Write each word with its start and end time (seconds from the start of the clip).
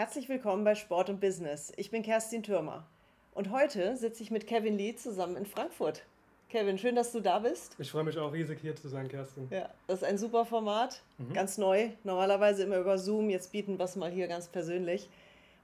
Herzlich 0.00 0.30
willkommen 0.30 0.64
bei 0.64 0.74
Sport 0.74 1.10
und 1.10 1.20
Business. 1.20 1.74
Ich 1.76 1.90
bin 1.90 2.02
Kerstin 2.02 2.42
Türmer 2.42 2.86
und 3.34 3.50
heute 3.50 3.98
sitze 3.98 4.22
ich 4.22 4.30
mit 4.30 4.46
Kevin 4.46 4.78
Lee 4.78 4.96
zusammen 4.96 5.36
in 5.36 5.44
Frankfurt. 5.44 6.06
Kevin, 6.48 6.78
schön, 6.78 6.96
dass 6.96 7.12
du 7.12 7.20
da 7.20 7.40
bist. 7.40 7.76
Ich 7.78 7.90
freue 7.90 8.04
mich 8.04 8.16
auch 8.16 8.32
riesig 8.32 8.60
hier 8.62 8.74
zu 8.74 8.88
sein, 8.88 9.08
Kerstin. 9.08 9.46
Ja, 9.50 9.68
das 9.88 9.98
ist 10.00 10.08
ein 10.08 10.16
super 10.16 10.46
Format, 10.46 11.02
mhm. 11.18 11.34
ganz 11.34 11.58
neu. 11.58 11.90
Normalerweise 12.02 12.62
immer 12.62 12.78
über 12.78 12.96
Zoom, 12.96 13.28
jetzt 13.28 13.52
bieten 13.52 13.78
wir 13.78 13.84
es 13.84 13.94
mal 13.94 14.10
hier 14.10 14.26
ganz 14.26 14.48
persönlich 14.48 15.10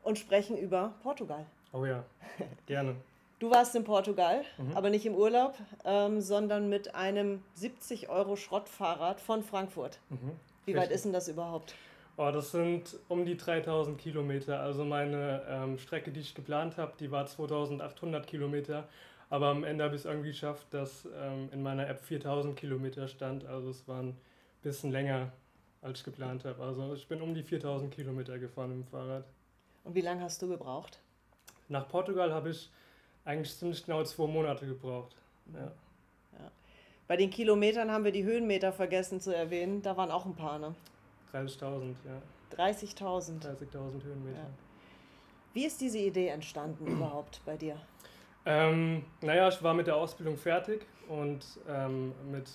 und 0.02 0.18
sprechen 0.18 0.58
über 0.58 0.92
Portugal. 1.02 1.46
Oh 1.72 1.86
ja, 1.86 2.04
gerne. 2.66 2.94
Du 3.38 3.50
warst 3.50 3.74
in 3.74 3.84
Portugal, 3.84 4.44
mhm. 4.58 4.76
aber 4.76 4.90
nicht 4.90 5.06
im 5.06 5.14
Urlaub, 5.14 5.54
ähm, 5.86 6.20
sondern 6.20 6.68
mit 6.68 6.94
einem 6.94 7.42
70 7.54 8.10
Euro 8.10 8.36
Schrottfahrrad 8.36 9.18
von 9.18 9.42
Frankfurt. 9.42 9.98
Mhm. 10.10 10.32
Wie 10.66 10.72
Richtig. 10.72 10.76
weit 10.76 10.90
ist 10.90 11.04
denn 11.06 11.12
das 11.14 11.28
überhaupt? 11.28 11.74
Oh, 12.18 12.30
das 12.30 12.50
sind 12.50 12.98
um 13.08 13.26
die 13.26 13.36
3000 13.36 13.98
Kilometer. 13.98 14.60
Also 14.60 14.84
meine 14.84 15.42
ähm, 15.48 15.78
Strecke, 15.78 16.10
die 16.10 16.20
ich 16.20 16.34
geplant 16.34 16.78
habe, 16.78 16.94
die 16.98 17.10
war 17.10 17.26
2800 17.26 18.26
Kilometer. 18.26 18.88
Aber 19.28 19.48
am 19.48 19.64
Ende 19.64 19.84
habe 19.84 19.96
ich 19.96 20.02
es 20.02 20.06
irgendwie 20.06 20.28
geschafft, 20.28 20.66
dass 20.70 21.06
ähm, 21.14 21.50
in 21.52 21.62
meiner 21.62 21.88
App 21.88 22.00
4000 22.00 22.56
Kilometer 22.56 23.06
stand. 23.08 23.44
Also 23.44 23.68
es 23.68 23.86
war 23.86 24.02
ein 24.02 24.16
bisschen 24.62 24.92
länger, 24.92 25.30
als 25.82 25.98
ich 25.98 26.04
geplant 26.04 26.46
habe. 26.46 26.62
Also 26.62 26.94
ich 26.94 27.06
bin 27.06 27.20
um 27.20 27.34
die 27.34 27.42
4000 27.42 27.92
Kilometer 27.92 28.38
gefahren 28.38 28.78
mit 28.78 28.86
dem 28.86 28.90
Fahrrad. 28.90 29.24
Und 29.84 29.94
wie 29.94 30.00
lange 30.00 30.22
hast 30.22 30.40
du 30.40 30.48
gebraucht? 30.48 30.98
Nach 31.68 31.86
Portugal 31.86 32.32
habe 32.32 32.50
ich 32.50 32.70
eigentlich 33.26 33.54
ziemlich 33.54 33.84
genau 33.84 34.02
zwei 34.04 34.26
Monate 34.26 34.66
gebraucht. 34.66 35.14
Ja. 35.52 35.72
ja. 36.38 36.50
Bei 37.06 37.16
den 37.16 37.28
Kilometern 37.28 37.90
haben 37.90 38.04
wir 38.04 38.12
die 38.12 38.24
Höhenmeter 38.24 38.72
vergessen 38.72 39.20
zu 39.20 39.34
erwähnen. 39.34 39.82
Da 39.82 39.96
waren 39.98 40.10
auch 40.10 40.24
ein 40.24 40.34
paar, 40.34 40.58
ne? 40.58 40.74
30.000, 41.32 41.94
ja. 42.04 42.22
30.000. 42.56 43.40
30.000 43.42 44.04
Höhenmeter. 44.04 44.38
Ja. 44.38 44.50
Wie 45.52 45.64
ist 45.64 45.80
diese 45.80 45.98
Idee 45.98 46.28
entstanden 46.28 46.86
überhaupt 46.86 47.40
bei 47.44 47.56
dir? 47.56 47.80
Ähm, 48.44 49.04
naja, 49.22 49.48
ich 49.48 49.62
war 49.62 49.74
mit 49.74 49.86
der 49.86 49.96
Ausbildung 49.96 50.36
fertig 50.36 50.86
und 51.08 51.44
ähm, 51.68 52.12
mit 52.30 52.48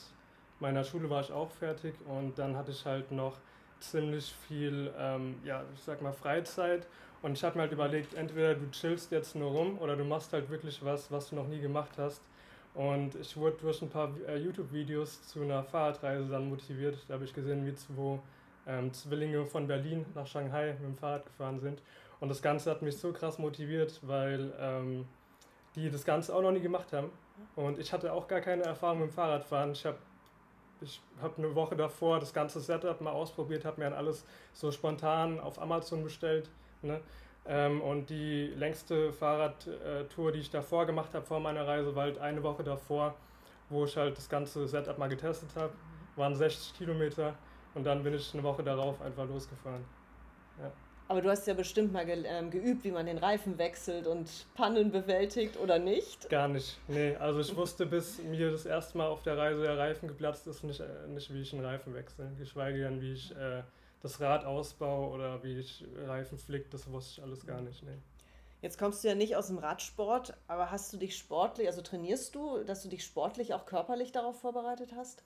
meiner 0.59 0.83
Schule 0.83 1.09
war 1.09 1.21
ich 1.21 1.31
auch 1.31 1.51
fertig 1.51 1.95
und 2.07 2.37
dann 2.37 2.55
hatte 2.55 2.71
ich 2.71 2.85
halt 2.85 3.11
noch 3.11 3.37
ziemlich 3.79 4.33
viel, 4.47 4.93
ähm, 4.97 5.35
ja, 5.43 5.63
ich 5.73 5.81
sag 5.81 6.01
mal 6.01 6.13
Freizeit 6.13 6.87
und 7.21 7.33
ich 7.33 7.43
habe 7.43 7.55
mir 7.55 7.63
halt 7.63 7.71
überlegt, 7.71 8.13
entweder 8.13 8.55
du 8.55 8.69
chillst 8.71 9.11
jetzt 9.11 9.35
nur 9.35 9.51
rum 9.51 9.77
oder 9.79 9.95
du 9.95 10.03
machst 10.03 10.33
halt 10.33 10.49
wirklich 10.49 10.83
was, 10.83 11.11
was 11.11 11.29
du 11.29 11.35
noch 11.35 11.47
nie 11.47 11.59
gemacht 11.59 11.91
hast. 11.97 12.21
Und 12.73 13.15
ich 13.15 13.35
wurde 13.35 13.57
durch 13.57 13.81
ein 13.81 13.89
paar 13.89 14.11
äh, 14.27 14.37
YouTube-Videos 14.37 15.27
zu 15.27 15.41
einer 15.41 15.63
Fahrradreise 15.63 16.29
dann 16.29 16.49
motiviert. 16.49 16.97
Da 17.07 17.15
habe 17.15 17.25
ich 17.25 17.33
gesehen, 17.33 17.65
wie 17.65 17.75
zwei 17.75 18.19
ähm, 18.67 18.93
Zwillinge 18.93 19.45
von 19.45 19.67
Berlin 19.67 20.05
nach 20.15 20.27
Shanghai 20.27 20.73
mit 20.73 20.83
dem 20.83 20.97
Fahrrad 20.97 21.25
gefahren 21.25 21.59
sind. 21.59 21.81
Und 22.19 22.29
das 22.29 22.41
Ganze 22.41 22.69
hat 22.69 22.81
mich 22.81 22.97
so 22.97 23.11
krass 23.11 23.39
motiviert, 23.39 23.99
weil 24.03 24.53
ähm, 24.59 25.07
die 25.75 25.89
das 25.89 26.05
Ganze 26.05 26.35
auch 26.35 26.41
noch 26.41 26.51
nie 26.51 26.61
gemacht 26.61 26.93
haben. 26.93 27.09
Und 27.55 27.79
ich 27.79 27.91
hatte 27.91 28.13
auch 28.13 28.27
gar 28.27 28.41
keine 28.41 28.63
Erfahrung 28.63 28.99
mit 28.99 29.09
dem 29.09 29.13
Fahrradfahren. 29.13 29.71
Ich 29.71 29.85
habe 29.85 29.97
ich 30.81 31.01
hab 31.21 31.37
eine 31.37 31.53
Woche 31.55 31.75
davor 31.75 32.19
das 32.19 32.33
ganze 32.33 32.59
Setup 32.59 32.99
mal 33.01 33.11
ausprobiert, 33.11 33.65
habe 33.65 33.79
mir 33.79 33.89
dann 33.89 33.93
alles 33.93 34.25
so 34.53 34.71
spontan 34.71 35.39
auf 35.39 35.61
Amazon 35.61 36.03
bestellt. 36.03 36.49
Ne? 36.81 36.99
Ähm, 37.45 37.81
und 37.81 38.09
die 38.09 38.47
längste 38.47 39.11
Fahrradtour, 39.13 40.31
die 40.31 40.39
ich 40.39 40.49
davor 40.49 40.85
gemacht 40.85 41.13
habe 41.13 41.25
vor 41.25 41.39
meiner 41.39 41.67
Reise, 41.67 41.95
war 41.95 42.03
halt 42.03 42.19
eine 42.19 42.43
Woche 42.43 42.63
davor, 42.63 43.15
wo 43.69 43.85
ich 43.85 43.97
halt 43.97 44.17
das 44.17 44.29
ganze 44.29 44.67
Setup 44.67 44.97
mal 44.97 45.09
getestet 45.09 45.49
habe. 45.55 45.73
Waren 46.15 46.35
60 46.35 46.75
Kilometer 46.75 47.35
und 47.75 47.83
dann 47.83 48.03
bin 48.03 48.13
ich 48.13 48.33
eine 48.33 48.43
Woche 48.43 48.63
darauf 48.63 49.01
einfach 49.01 49.27
losgefahren. 49.27 49.83
Ja. 50.59 50.71
Aber 51.07 51.21
du 51.21 51.29
hast 51.29 51.45
ja 51.45 51.53
bestimmt 51.53 51.91
mal 51.91 52.05
ge 52.05 52.23
ähm, 52.25 52.49
geübt, 52.49 52.85
wie 52.85 52.91
man 52.91 53.05
den 53.05 53.17
Reifen 53.17 53.57
wechselt 53.57 54.07
und 54.07 54.29
Pannen 54.55 54.91
bewältigt 54.91 55.57
oder 55.57 55.77
nicht? 55.77 56.29
Gar 56.29 56.47
nicht. 56.47 56.79
Nee, 56.87 57.17
also 57.17 57.41
ich 57.41 57.53
wusste, 57.53 57.85
bis 57.85 58.23
mir 58.23 58.49
das 58.49 58.65
erste 58.65 58.97
Mal 58.97 59.07
auf 59.07 59.21
der 59.21 59.37
Reise 59.37 59.61
der 59.61 59.77
Reifen 59.77 60.07
geplatzt 60.07 60.47
ist, 60.47 60.63
nicht, 60.63 60.79
äh, 60.79 61.07
nicht 61.09 61.33
wie 61.33 61.41
ich 61.41 61.51
einen 61.51 61.65
Reifen 61.65 61.93
wechsle. 61.93 62.31
Geschweige 62.39 62.79
denn, 62.79 63.01
wie 63.01 63.11
ich 63.11 63.35
äh, 63.35 63.61
das 64.01 64.21
Rad 64.21 64.45
ausbaue 64.45 65.09
oder 65.09 65.43
wie 65.43 65.59
ich 65.59 65.83
Reifen 66.07 66.37
flick, 66.37 66.71
das 66.71 66.89
wusste 66.89 67.19
ich 67.19 67.23
alles 67.23 67.45
gar 67.45 67.61
nicht. 67.61 67.83
Nee. 67.83 67.97
Jetzt 68.61 68.77
kommst 68.77 69.03
du 69.03 69.07
ja 69.07 69.15
nicht 69.15 69.35
aus 69.35 69.47
dem 69.47 69.57
Radsport, 69.57 70.35
aber 70.47 70.71
hast 70.71 70.93
du 70.93 70.97
dich 70.97 71.17
sportlich, 71.17 71.67
also 71.67 71.81
trainierst 71.81 72.35
du, 72.35 72.63
dass 72.63 72.83
du 72.83 72.89
dich 72.89 73.03
sportlich 73.03 73.53
auch 73.53 73.65
körperlich 73.65 74.11
darauf 74.11 74.39
vorbereitet 74.39 74.93
hast? 74.95 75.23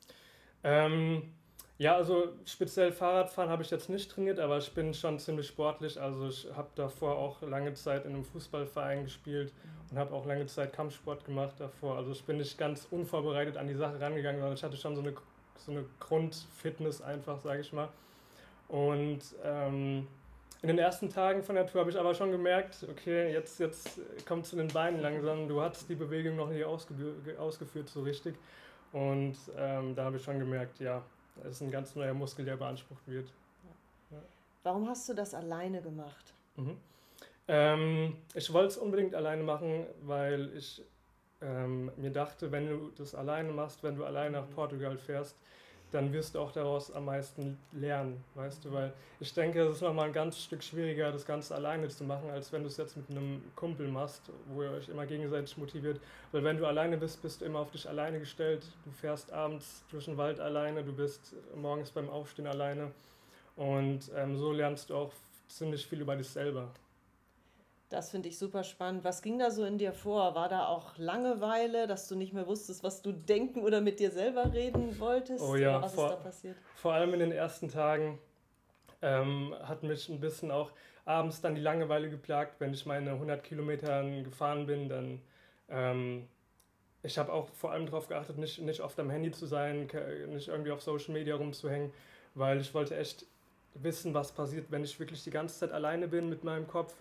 Ähm, 0.64 1.34
ja, 1.78 1.96
also 1.96 2.30
speziell 2.46 2.92
Fahrradfahren 2.92 3.50
habe 3.50 3.62
ich 3.62 3.70
jetzt 3.70 3.90
nicht 3.90 4.10
trainiert, 4.10 4.40
aber 4.40 4.58
ich 4.58 4.74
bin 4.74 4.94
schon 4.94 5.20
ziemlich 5.20 5.48
sportlich. 5.48 6.00
Also 6.00 6.30
ich 6.30 6.48
habe 6.56 6.70
davor 6.76 7.18
auch 7.18 7.42
lange 7.42 7.74
Zeit 7.74 8.06
in 8.06 8.14
einem 8.14 8.24
Fußballverein 8.24 9.04
gespielt 9.04 9.52
und 9.92 9.98
habe 9.98 10.14
auch 10.14 10.26
lange 10.26 10.46
Zeit 10.46 10.72
Kampfsport 10.72 11.26
gemacht 11.26 11.56
davor. 11.60 11.98
Also 11.98 12.12
ich 12.12 12.24
bin 12.24 12.38
nicht 12.38 12.58
ganz 12.58 12.88
unvorbereitet 12.92 13.58
an 13.58 13.68
die 13.68 13.76
Sache 13.76 14.00
rangegangen, 14.00 14.40
sondern 14.40 14.56
ich 14.56 14.64
hatte 14.64 14.78
schon 14.78 14.96
so 14.96 15.02
eine, 15.02 15.14
so 15.58 15.72
eine 15.72 15.84
Grundfitness 16.00 17.02
einfach, 17.02 17.40
sage 17.42 17.60
ich 17.60 17.74
mal. 17.74 17.90
Und 18.70 19.22
ähm, 19.44 20.08
in 20.62 20.68
den 20.70 20.80
ersten 20.80 21.10
Tagen 21.10 21.44
von 21.44 21.56
der 21.56 21.68
Tour 21.68 21.82
habe 21.82 21.92
ich 21.92 22.00
aber 22.00 22.16
schon 22.16 22.32
gemerkt, 22.32 22.86
okay, 22.90 23.34
jetzt, 23.34 23.60
jetzt 23.60 24.00
kommt 24.26 24.46
es 24.46 24.52
zu 24.52 24.56
den 24.56 24.70
Beinen 24.70 25.02
langsam. 25.02 25.50
Du 25.50 25.62
hast 25.62 25.90
die 25.90 25.96
Bewegung 25.96 26.38
noch 26.38 26.50
nicht 26.50 26.64
ausgeführt 26.64 27.90
so 27.90 28.02
richtig. 28.02 28.36
Und 28.94 29.36
ähm, 29.58 29.94
da 29.94 30.06
habe 30.06 30.16
ich 30.16 30.24
schon 30.24 30.40
gemerkt, 30.40 30.80
ja, 30.80 31.04
das 31.44 31.54
ist 31.54 31.62
ein 31.62 31.72
ganz 31.72 31.96
neuer 31.96 32.14
Muskel, 32.14 32.46
der 32.46 32.58
beansprucht 32.58 33.08
wird. 33.08 33.28
Ja. 34.12 34.18
Warum 34.64 34.88
hast 34.88 35.08
du 35.10 35.14
das 35.14 35.34
alleine 35.34 35.82
gemacht? 35.82 36.34
Mhm. 36.56 36.78
Ähm, 37.48 38.18
ich 38.34 38.52
wollte 38.52 38.70
es 38.70 38.78
unbedingt 38.78 39.14
alleine 39.14 39.44
machen, 39.44 39.86
weil 40.02 40.52
ich 40.56 40.82
ähm, 41.42 41.92
mir 41.98 42.12
dachte, 42.12 42.52
wenn 42.52 42.68
du 42.68 42.92
das 42.98 43.14
alleine 43.14 43.52
machst, 43.52 43.84
wenn 43.84 43.96
du 43.96 44.06
alleine 44.06 44.40
nach 44.40 44.48
mhm. 44.48 44.54
Portugal 44.54 44.98
fährst, 44.98 45.36
dann 45.96 46.12
wirst 46.12 46.36
du 46.36 46.40
auch 46.40 46.52
daraus 46.52 46.92
am 46.92 47.06
meisten 47.06 47.58
lernen, 47.72 48.22
weißt 48.36 48.66
du, 48.66 48.74
weil 48.74 48.94
ich 49.22 49.34
denke, 49.34 49.62
es 49.62 49.78
ist 49.78 49.82
nochmal 49.82 50.08
ein 50.08 50.14
ganz 50.14 50.38
Stück 50.40 50.62
schwieriger, 50.62 51.12
das 51.12 51.26
Ganze 51.26 51.56
alleine 51.56 51.88
zu 51.88 52.04
machen, 52.04 52.30
als 52.30 52.52
wenn 52.52 52.64
du 52.64 52.68
es 52.68 52.76
jetzt 52.76 52.98
mit 52.98 53.10
einem 53.10 53.42
Kumpel 53.56 53.88
machst, 53.88 54.22
wo 54.54 54.64
ihr 54.64 54.72
euch 54.72 54.90
immer 54.90 55.06
gegenseitig 55.06 55.58
motiviert, 55.58 56.02
weil 56.34 56.44
wenn 56.44 56.58
du 56.58 56.66
alleine 56.66 56.98
bist, 56.98 57.22
bist 57.22 57.40
du 57.40 57.46
immer 57.46 57.60
auf 57.60 57.72
dich 57.72 57.88
alleine 57.88 58.20
gestellt, 58.20 58.68
du 58.84 58.92
fährst 58.92 59.32
abends 59.32 59.84
durch 59.90 60.06
den 60.06 60.18
Wald 60.18 60.42
alleine, 60.42 60.84
du 60.84 60.92
bist 60.92 61.34
morgens 61.56 61.92
beim 61.92 62.10
Aufstehen 62.10 62.48
alleine. 62.48 62.92
Und 63.56 64.12
ähm, 64.18 64.38
so 64.38 64.52
lernst 64.52 64.90
du 64.90 64.96
auch 64.96 65.14
ziemlich 65.48 65.88
viel 65.88 66.02
über 66.02 66.18
dich 66.18 66.28
selber. 66.28 66.68
Das 67.96 68.12
finde 68.12 68.28
ich 68.28 68.38
super 68.38 68.66
spannend. 68.66 69.06
Was 69.06 69.22
ging 69.22 69.40
da 69.40 69.50
so 69.50 69.64
in 69.64 69.78
dir 69.78 69.94
vor? 69.94 70.36
War 70.36 70.50
da 70.50 70.68
auch 70.68 70.98
Langeweile, 70.98 71.88
dass 71.88 72.10
du 72.10 72.16
nicht 72.18 72.34
mehr 72.34 72.46
wusstest, 72.46 72.84
was 72.84 73.02
du 73.02 73.14
denken 73.14 73.62
oder 73.62 73.80
mit 73.80 74.02
dir 74.02 74.12
selber 74.12 74.52
reden 74.52 75.00
wolltest? 75.00 75.42
Oh 75.42 75.56
ja, 75.56 75.82
was 75.82 75.94
vor, 75.94 76.10
ist 76.10 76.12
da 76.12 76.16
passiert? 76.18 76.58
Vor 76.76 76.92
allem 76.92 77.14
in 77.14 77.22
den 77.22 77.32
ersten 77.32 77.70
Tagen 77.70 78.20
ähm, 79.02 79.56
hat 79.64 79.84
mich 79.84 80.10
ein 80.10 80.20
bisschen 80.20 80.52
auch 80.52 80.72
abends 81.06 81.40
dann 81.40 81.56
die 81.56 81.62
Langeweile 81.62 82.10
geplagt, 82.10 82.60
wenn 82.60 82.74
ich 82.74 82.86
meine 82.86 83.12
100 83.12 83.42
Kilometer 83.46 84.04
gefahren 84.24 84.66
bin, 84.66 84.90
dann 84.90 85.22
ähm, 85.70 86.28
ich 87.02 87.18
habe 87.18 87.32
auch 87.32 87.48
vor 87.54 87.72
allem 87.72 87.86
darauf 87.86 88.10
geachtet, 88.10 88.38
nicht, 88.38 88.60
nicht 88.60 88.82
oft 88.82 89.00
am 89.00 89.10
Handy 89.10 89.32
zu 89.32 89.46
sein, 89.46 89.88
nicht 90.28 90.50
irgendwie 90.50 90.72
auf 90.72 90.82
Social 90.82 91.14
Media 91.14 91.38
rumzuhängen, 91.38 91.94
weil 92.34 92.60
ich 92.60 92.74
wollte 92.74 92.98
echt 92.98 93.26
wissen, 93.74 94.14
was 94.14 94.34
passiert, 94.34 94.66
wenn 94.70 94.84
ich 94.84 95.00
wirklich 95.00 95.24
die 95.24 95.32
ganze 95.32 95.60
Zeit 95.60 95.72
alleine 95.72 96.10
bin 96.10 96.28
mit 96.28 96.44
meinem 96.44 96.68
Kopf 96.68 96.94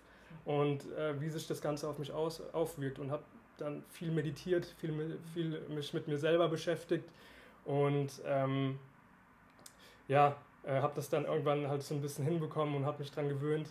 und 0.43 0.91
äh, 0.97 1.19
wie 1.21 1.29
sich 1.29 1.47
das 1.47 1.61
Ganze 1.61 1.87
auf 1.87 1.97
mich 1.97 2.11
aus, 2.11 2.41
aufwirkt 2.53 2.99
und 2.99 3.11
habe 3.11 3.23
dann 3.57 3.83
viel 3.89 4.11
meditiert, 4.11 4.65
viel, 4.79 5.17
viel 5.33 5.61
mich 5.69 5.93
mit 5.93 6.07
mir 6.07 6.17
selber 6.17 6.49
beschäftigt 6.49 7.09
und 7.63 8.21
ähm, 8.25 8.77
ja, 10.07 10.35
äh, 10.63 10.81
habe 10.81 10.93
das 10.95 11.09
dann 11.09 11.25
irgendwann 11.25 11.67
halt 11.67 11.83
so 11.83 11.95
ein 11.95 12.01
bisschen 12.01 12.25
hinbekommen 12.25 12.75
und 12.75 12.85
habe 12.85 12.99
mich 12.99 13.11
dran 13.11 13.29
gewöhnt. 13.29 13.69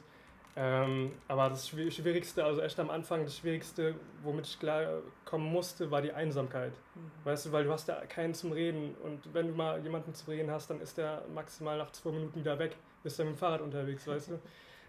Ähm, 0.57 1.13
aber 1.27 1.51
das 1.51 1.69
Schwierigste, 1.69 2.45
also 2.45 2.61
echt 2.61 2.79
am 2.79 2.89
Anfang, 2.89 3.25
das 3.25 3.37
Schwierigste, 3.37 3.97
womit 4.23 4.47
ich 4.47 4.61
klarkommen 4.61 5.51
musste, 5.51 5.91
war 5.91 6.01
die 6.01 6.13
Einsamkeit. 6.13 6.73
Mhm. 6.95 7.11
Weißt 7.25 7.47
du, 7.47 7.53
weil 7.53 7.65
du 7.65 7.73
hast 7.73 7.89
ja 7.89 7.97
keinen 8.07 8.35
zum 8.35 8.53
Reden 8.53 8.95
und 9.03 9.35
wenn 9.35 9.49
du 9.49 9.55
mal 9.55 9.83
jemanden 9.83 10.15
zu 10.15 10.31
reden 10.31 10.53
hast, 10.53 10.71
dann 10.71 10.81
ist 10.81 10.97
der 10.97 11.23
maximal 11.35 11.77
nach 11.77 11.91
zwei 11.91 12.13
Minuten 12.13 12.39
wieder 12.39 12.57
weg, 12.59 12.77
bist 13.03 13.19
du 13.19 13.25
mit 13.25 13.35
dem 13.35 13.37
Fahrrad 13.37 13.63
unterwegs, 13.63 14.07
weißt 14.07 14.31
du. 14.31 14.39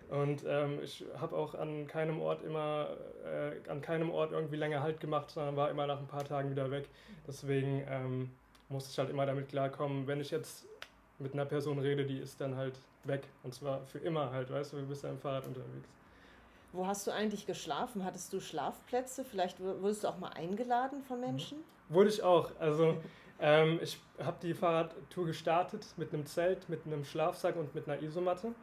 Und 0.09 0.43
ähm, 0.47 0.79
ich 0.83 1.03
habe 1.19 1.35
auch 1.35 1.55
an 1.55 1.87
keinem 1.87 2.21
Ort 2.21 2.43
immer, 2.43 2.89
äh, 3.25 3.69
an 3.69 3.81
keinem 3.81 4.11
Ort 4.11 4.31
irgendwie 4.31 4.55
länger 4.55 4.81
Halt 4.81 4.99
gemacht, 4.99 5.31
sondern 5.31 5.55
war 5.55 5.69
immer 5.69 5.87
nach 5.87 5.99
ein 5.99 6.07
paar 6.07 6.23
Tagen 6.23 6.51
wieder 6.51 6.69
weg. 6.69 6.87
Deswegen 7.27 7.83
ähm, 7.89 8.31
musste 8.69 8.91
ich 8.91 8.99
halt 8.99 9.09
immer 9.09 9.25
damit 9.25 9.49
klarkommen, 9.49 10.07
wenn 10.07 10.21
ich 10.21 10.31
jetzt 10.31 10.65
mit 11.17 11.33
einer 11.33 11.45
Person 11.45 11.79
rede, 11.79 12.05
die 12.05 12.19
ist 12.19 12.39
dann 12.41 12.55
halt 12.55 12.77
weg. 13.03 13.23
Und 13.43 13.53
zwar 13.53 13.81
für 13.85 13.99
immer 13.99 14.31
halt, 14.31 14.51
weißt 14.51 14.73
du, 14.73 14.77
du 14.77 14.85
bist 14.85 15.03
ja 15.03 15.09
im 15.09 15.19
Fahrrad 15.19 15.47
unterwegs. 15.47 15.89
Wo 16.71 16.85
hast 16.85 17.07
du 17.07 17.11
eigentlich 17.11 17.45
geschlafen? 17.45 18.03
Hattest 18.03 18.33
du 18.33 18.39
Schlafplätze? 18.39 19.23
Vielleicht 19.23 19.59
wurdest 19.61 20.03
du 20.03 20.09
auch 20.09 20.19
mal 20.19 20.33
eingeladen 20.33 21.01
von 21.03 21.21
Menschen? 21.21 21.59
Mhm. 21.59 21.93
Wurde 21.93 22.09
ich 22.09 22.21
auch. 22.21 22.51
Also 22.59 22.97
ähm, 23.39 23.79
ich 23.81 23.99
habe 24.19 24.37
die 24.41 24.53
Fahrradtour 24.53 25.25
gestartet 25.25 25.85
mit 25.97 26.13
einem 26.13 26.25
Zelt, 26.25 26.67
mit 26.67 26.85
einem 26.85 27.05
Schlafsack 27.05 27.55
und 27.55 27.73
mit 27.75 27.87
einer 27.87 28.01
Isomatte. 28.01 28.53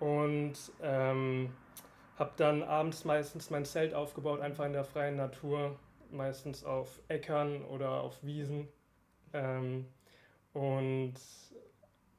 Und 0.00 0.54
ähm, 0.82 1.52
habe 2.18 2.32
dann 2.36 2.62
abends 2.62 3.04
meistens 3.04 3.50
mein 3.50 3.64
Zelt 3.64 3.94
aufgebaut, 3.94 4.40
einfach 4.40 4.64
in 4.66 4.72
der 4.72 4.84
freien 4.84 5.16
Natur, 5.16 5.78
meistens 6.10 6.64
auf 6.64 7.00
Äckern 7.08 7.64
oder 7.64 8.02
auf 8.02 8.22
Wiesen. 8.22 8.68
Ähm, 9.32 9.86
und 10.52 11.14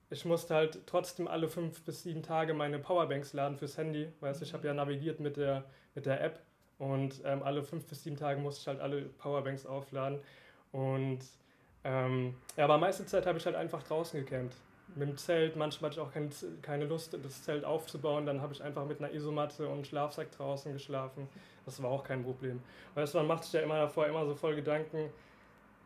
ich 0.09 0.25
musste 0.25 0.53
halt 0.53 0.79
trotzdem 0.85 1.27
alle 1.27 1.47
fünf 1.47 1.83
bis 1.83 2.03
sieben 2.03 2.23
Tage 2.23 2.53
meine 2.53 2.79
Powerbanks 2.79 3.33
laden 3.33 3.57
fürs 3.57 3.77
Handy. 3.77 4.11
Weißt 4.19 4.41
ich 4.41 4.53
habe 4.53 4.67
ja 4.67 4.73
navigiert 4.73 5.19
mit 5.19 5.37
der, 5.37 5.63
mit 5.95 6.05
der 6.05 6.21
App 6.21 6.41
und 6.77 7.21
ähm, 7.23 7.41
alle 7.43 7.63
fünf 7.63 7.85
bis 7.87 8.03
sieben 8.03 8.17
Tage 8.17 8.39
musste 8.39 8.61
ich 8.61 8.67
halt 8.67 8.81
alle 8.81 9.03
Powerbanks 9.03 9.65
aufladen. 9.65 10.19
Und 10.71 11.19
ähm, 11.85 12.35
ja, 12.57 12.65
aber 12.65 12.77
meiste 12.77 13.05
Zeit 13.05 13.25
habe 13.25 13.37
ich 13.37 13.45
halt 13.45 13.55
einfach 13.55 13.81
draußen 13.83 14.19
gecampt 14.19 14.55
mit 14.95 15.09
dem 15.09 15.17
Zelt. 15.17 15.55
Manchmal 15.55 15.91
hatte 15.91 15.99
ich 15.99 16.07
auch 16.07 16.11
keine, 16.11 16.29
keine 16.61 16.85
Lust, 16.85 17.17
das 17.21 17.43
Zelt 17.43 17.65
aufzubauen. 17.65 18.25
Dann 18.25 18.41
habe 18.41 18.53
ich 18.53 18.63
einfach 18.63 18.85
mit 18.85 18.99
einer 18.99 19.11
Isomatte 19.11 19.67
und 19.67 19.87
Schlafsack 19.87 20.31
draußen 20.31 20.73
geschlafen. 20.73 21.27
Das 21.65 21.81
war 21.81 21.89
auch 21.89 22.03
kein 22.03 22.23
Problem. 22.23 22.61
Weißt 22.93 23.13
du, 23.13 23.19
man 23.19 23.27
macht 23.27 23.43
sich 23.43 23.53
ja 23.53 23.61
immer 23.61 23.77
davor 23.77 24.07
immer 24.07 24.25
so 24.25 24.35
voll 24.35 24.55
Gedanken, 24.55 25.09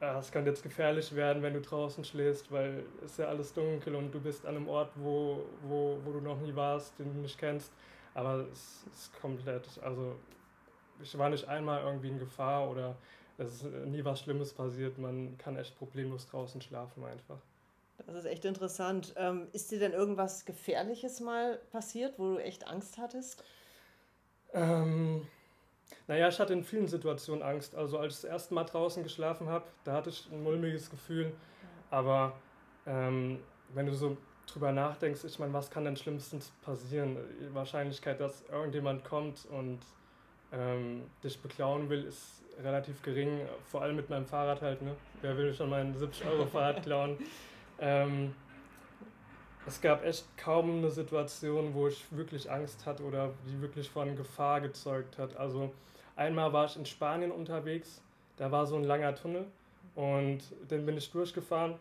es 0.02 0.32
kann 0.32 0.46
jetzt 0.46 0.64
gefährlich 0.64 1.14
werden, 1.14 1.44
wenn 1.44 1.54
du 1.54 1.62
draußen 1.62 2.06
schläfst, 2.06 2.52
weil 2.52 2.86
es 3.04 3.18
ja 3.18 3.28
alles 3.28 3.54
dunkel 3.54 3.96
und 3.96 4.14
du 4.14 4.22
bist 4.22 4.46
an 4.46 4.56
einem 4.56 4.70
Ort, 4.70 4.92
wo, 4.96 5.46
wo, 5.64 6.00
wo 6.06 6.14
du 6.14 6.22
noch 6.22 6.40
nie 6.40 6.56
warst, 6.56 6.98
den 7.00 7.14
du 7.14 7.20
nicht 7.20 7.38
kennst. 7.38 7.74
Aber 8.14 8.46
es 8.52 8.86
ist 8.94 9.20
komplett, 9.20 9.68
also 9.84 10.16
ich 11.02 11.18
war 11.18 11.30
nicht 11.30 11.48
einmal 11.48 11.84
irgendwie 11.84 12.10
in 12.10 12.20
Gefahr 12.20 12.70
oder 12.70 12.96
es 13.38 13.56
ist 13.56 13.64
nie 13.64 14.04
was 14.04 14.22
Schlimmes 14.22 14.54
passiert. 14.54 14.98
Man 14.98 15.38
kann 15.38 15.58
echt 15.58 15.78
problemlos 15.78 16.28
draußen 16.28 16.62
schlafen 16.62 17.04
einfach. 17.04 17.40
Das 18.10 18.26
ist 18.26 18.32
echt 18.32 18.46
interessant. 18.46 19.14
Ähm, 19.18 19.48
ist 19.54 19.70
dir 19.70 19.78
denn 19.78 19.94
irgendwas 19.94 20.46
Gefährliches 20.46 21.20
mal 21.20 21.60
passiert, 21.72 22.18
wo 22.18 22.32
du 22.34 22.38
echt 22.40 22.68
Angst 22.68 22.98
hattest? 22.98 23.44
Ähm, 24.52 25.28
naja, 26.08 26.28
ich 26.28 26.40
hatte 26.40 26.54
in 26.54 26.64
vielen 26.64 26.88
Situationen 26.88 27.44
Angst. 27.44 27.76
Also 27.76 28.00
als 28.00 28.16
ich 28.16 28.22
das 28.22 28.32
erste 28.32 28.54
Mal 28.56 28.64
draußen 28.64 29.04
geschlafen 29.04 29.48
habe, 29.48 29.66
da 29.84 29.94
hatte 29.94 30.10
ich 30.10 30.28
ein 30.32 30.42
mulmiges 30.42 30.90
Gefühl. 30.90 31.32
Aber 31.92 32.34
ähm, 32.88 33.40
wenn 33.76 33.86
du 33.86 33.94
so 33.94 34.18
drüber 34.48 34.72
nachdenkst, 34.72 35.24
ich 35.26 35.38
meine, 35.38 35.54
was 35.54 35.70
kann 35.70 35.86
denn 35.86 35.96
schlimmstens 35.96 36.52
passieren? 36.64 37.18
Die 37.40 37.54
Wahrscheinlichkeit, 37.54 38.20
dass 38.20 38.44
irgendjemand 38.50 39.04
kommt 39.04 39.46
und 39.52 39.80
ähm, 40.52 41.04
dich 41.24 41.40
beklauen 41.40 41.90
will, 41.90 42.06
ist 42.06 42.42
relativ 42.64 43.04
gering. 43.04 43.42
Vor 43.66 43.84
allem 43.84 43.98
mit 43.98 44.10
meinem 44.10 44.26
Fahrrad 44.26 44.64
halt. 44.64 44.82
Ne? 44.82 44.96
Wer 45.22 45.38
will 45.38 45.54
schon 45.54 45.70
mein 45.70 45.96
70 45.96 46.26
Euro 46.26 46.48
Fahrrad 46.48 46.82
klauen? 46.82 47.20
Ähm, 47.80 48.34
es 49.66 49.80
gab 49.82 50.04
echt 50.04 50.26
kaum 50.38 50.80
eine 50.80 50.90
Situation, 50.90 51.74
wo 51.74 51.88
ich 51.88 52.06
wirklich 52.12 52.50
Angst 52.50 52.86
hatte 52.86 53.04
oder 53.04 53.32
die 53.48 53.62
wirklich 53.62 53.90
von 53.90 54.16
Gefahr 54.16 54.62
gezeugt 54.62 55.18
hat. 55.18 55.38
Also 55.38 55.72
einmal 56.16 56.52
war 56.54 56.66
ich 56.66 56.76
in 56.76 56.86
Spanien 56.86 57.32
unterwegs, 57.32 58.02
da 58.38 58.52
war 58.52 58.66
so 58.66 58.76
ein 58.78 58.84
langer 58.84 59.14
Tunnel 59.16 59.46
und 59.96 60.40
den 60.70 60.86
bin 60.86 60.98
ich 60.98 61.12
durchgefahren 61.12 61.76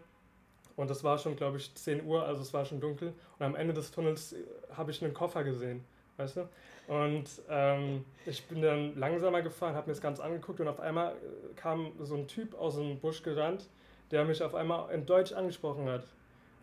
und 0.77 0.91
das 0.91 1.03
war 1.03 1.19
schon, 1.19 1.35
glaube 1.37 1.57
ich, 1.57 1.75
10 1.75 2.05
Uhr, 2.05 2.25
also 2.25 2.43
es 2.43 2.53
war 2.53 2.65
schon 2.65 2.81
dunkel 2.81 3.13
und 3.39 3.47
am 3.47 3.57
Ende 3.57 3.73
des 3.73 3.91
Tunnels 3.91 4.33
äh, 4.33 4.45
habe 4.77 4.91
ich 4.91 5.03
einen 5.03 5.15
Koffer 5.15 5.43
gesehen, 5.43 5.85
weißt 6.19 6.37
du? 6.37 6.49
Und 6.89 7.25
ähm, 7.49 8.05
ich 8.27 8.47
bin 8.47 8.63
dann 8.63 8.99
langsamer 8.99 9.43
gefahren, 9.43 9.75
habe 9.75 9.89
mir 9.89 9.93
das 9.93 10.01
Ganze 10.01 10.23
angeguckt 10.25 10.61
und 10.61 10.69
auf 10.69 10.81
einmal 10.81 11.13
äh, 11.13 11.55
kam 11.57 11.93
so 12.01 12.17
ein 12.17 12.29
Typ 12.29 12.59
aus 12.59 12.77
dem 12.77 12.99
Busch 12.99 13.23
gerannt 13.23 13.69
der 14.11 14.25
mich 14.25 14.43
auf 14.43 14.55
einmal 14.55 14.91
in 14.93 15.07
Deutsch 15.07 15.33
angesprochen 15.33 15.89
hat. 15.89 16.05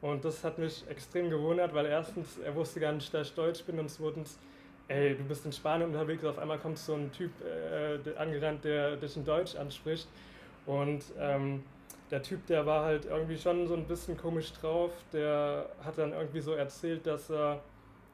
Und 0.02 0.24
das 0.26 0.44
hat 0.44 0.58
mich 0.58 0.84
extrem 0.90 1.30
gewundert, 1.30 1.74
weil 1.74 1.86
erstens, 1.86 2.38
er 2.38 2.56
wusste 2.56 2.80
gar 2.80 2.92
nicht, 2.92 3.14
dass 3.14 3.30
ich 3.30 3.34
Deutsch 3.34 3.64
bin 3.64 3.80
und 3.80 3.90
zweitens, 3.90 4.38
ey, 4.88 5.16
du 5.16 5.24
bist 5.24 5.46
in 5.46 5.52
Spanien 5.52 5.90
unterwegs, 5.90 6.24
auf 6.26 6.38
einmal 6.38 6.60
kommt 6.60 6.78
so 6.78 6.94
ein 6.94 7.12
Typ 7.12 7.32
äh, 7.42 8.16
angerannt, 8.18 8.64
der 8.64 8.98
dich 8.98 9.16
in 9.18 9.26
Deutsch 9.26 9.56
anspricht. 9.56 10.08
Und 10.66 11.04
ähm, 11.20 11.64
der 12.12 12.22
Typ, 12.22 12.46
der 12.48 12.66
war 12.66 12.86
halt 12.86 13.06
irgendwie 13.06 13.38
schon 13.38 13.68
so 13.68 13.74
ein 13.76 13.86
bisschen 13.86 14.18
komisch 14.18 14.52
drauf. 14.54 14.92
Der 15.12 15.70
hat 15.84 15.98
dann 15.98 16.14
irgendwie 16.14 16.42
so 16.42 16.54
erzählt, 16.54 17.06
dass 17.08 17.30
er 17.30 17.54
äh, 17.54 17.58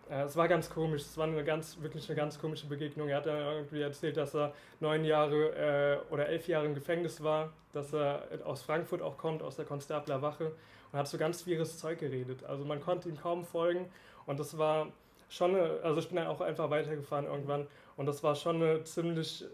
es 0.09 0.35
war 0.35 0.47
ganz 0.47 0.69
komisch, 0.69 1.03
es 1.03 1.17
war 1.17 1.25
eine 1.25 1.43
ganz, 1.43 1.77
wirklich 1.81 2.09
eine 2.09 2.17
ganz 2.17 2.39
komische 2.39 2.67
Begegnung. 2.67 3.07
Er 3.07 3.17
hat 3.17 3.27
dann 3.27 3.37
irgendwie 3.37 3.81
erzählt, 3.81 4.17
dass 4.17 4.35
er 4.35 4.53
neun 4.79 5.05
Jahre 5.05 6.01
äh, 6.09 6.13
oder 6.13 6.27
elf 6.27 6.47
Jahre 6.47 6.65
im 6.65 6.75
Gefängnis 6.75 7.23
war, 7.23 7.53
dass 7.71 7.93
er 7.93 8.23
aus 8.43 8.61
Frankfurt 8.61 9.01
auch 9.01 9.17
kommt, 9.17 9.41
aus 9.41 9.55
der 9.55 9.65
Konstabler 9.65 10.21
Wache 10.21 10.51
und 10.91 10.99
hat 10.99 11.07
so 11.07 11.17
ganz 11.17 11.45
wirres 11.45 11.77
Zeug 11.77 11.99
geredet. 11.99 12.43
Also 12.43 12.65
man 12.65 12.81
konnte 12.81 13.07
ihm 13.07 13.17
kaum 13.17 13.45
folgen 13.45 13.89
und 14.25 14.39
das 14.39 14.57
war 14.57 14.87
schon, 15.29 15.55
eine, 15.55 15.79
also 15.83 15.99
ich 15.99 16.07
bin 16.07 16.17
dann 16.17 16.27
auch 16.27 16.41
einfach 16.41 16.69
weitergefahren 16.69 17.25
irgendwann 17.25 17.67
und 17.95 18.05
das 18.05 18.21
war 18.23 18.35
schon 18.35 18.57
eine 18.57 18.83
ziemlich 18.83 19.45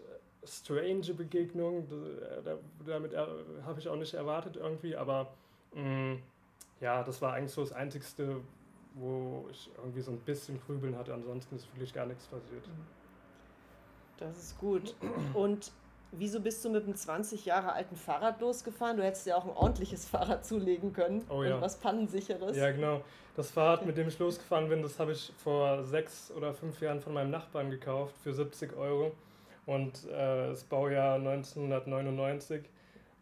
strange 0.44 1.14
Begegnung. 1.14 1.86
Damit 2.86 3.16
habe 3.16 3.78
ich 3.78 3.88
auch 3.88 3.96
nicht 3.96 4.14
erwartet 4.14 4.56
irgendwie, 4.56 4.96
aber 4.96 5.28
mh, 5.74 5.82
mm, 5.82 6.22
ja, 6.80 7.02
das 7.02 7.20
war 7.22 7.34
eigentlich 7.34 7.52
so 7.52 7.62
das 7.62 7.72
Einzigste, 7.72 8.40
wo 9.00 9.46
ich 9.50 9.70
irgendwie 9.78 10.00
so 10.00 10.10
ein 10.10 10.18
bisschen 10.18 10.60
Grübeln 10.66 10.96
hatte. 10.96 11.14
Ansonsten 11.14 11.56
ist 11.56 11.72
wirklich 11.74 11.92
gar 11.92 12.06
nichts 12.06 12.26
passiert. 12.26 12.64
Das 14.18 14.36
ist 14.36 14.58
gut. 14.58 14.94
Und 15.34 15.70
wieso 16.12 16.40
bist 16.40 16.64
du 16.64 16.70
mit 16.70 16.84
einem 16.84 16.94
20 16.94 17.44
Jahre 17.44 17.72
alten 17.72 17.96
Fahrrad 17.96 18.40
losgefahren? 18.40 18.96
Du 18.96 19.04
hättest 19.04 19.26
ja 19.26 19.36
auch 19.36 19.44
ein 19.44 19.50
ordentliches 19.50 20.06
Fahrrad 20.06 20.44
zulegen 20.44 20.92
können. 20.92 21.24
Oh 21.28 21.42
ja. 21.42 21.56
Und 21.56 21.62
was 21.62 21.76
Pannensicheres. 21.76 22.56
Ja, 22.56 22.70
genau. 22.70 23.02
Das 23.36 23.50
Fahrrad, 23.50 23.86
mit 23.86 23.96
dem 23.96 24.08
ich 24.08 24.18
losgefahren 24.18 24.68
bin, 24.68 24.82
das 24.82 24.98
habe 24.98 25.12
ich 25.12 25.32
vor 25.36 25.84
sechs 25.84 26.32
oder 26.32 26.52
fünf 26.52 26.80
Jahren 26.80 27.00
von 27.00 27.14
meinem 27.14 27.30
Nachbarn 27.30 27.70
gekauft 27.70 28.14
für 28.22 28.32
70 28.32 28.76
Euro. 28.76 29.12
Und 29.64 30.06
äh, 30.06 30.48
das 30.48 30.64
Baujahr 30.64 31.16
1999. 31.16 32.64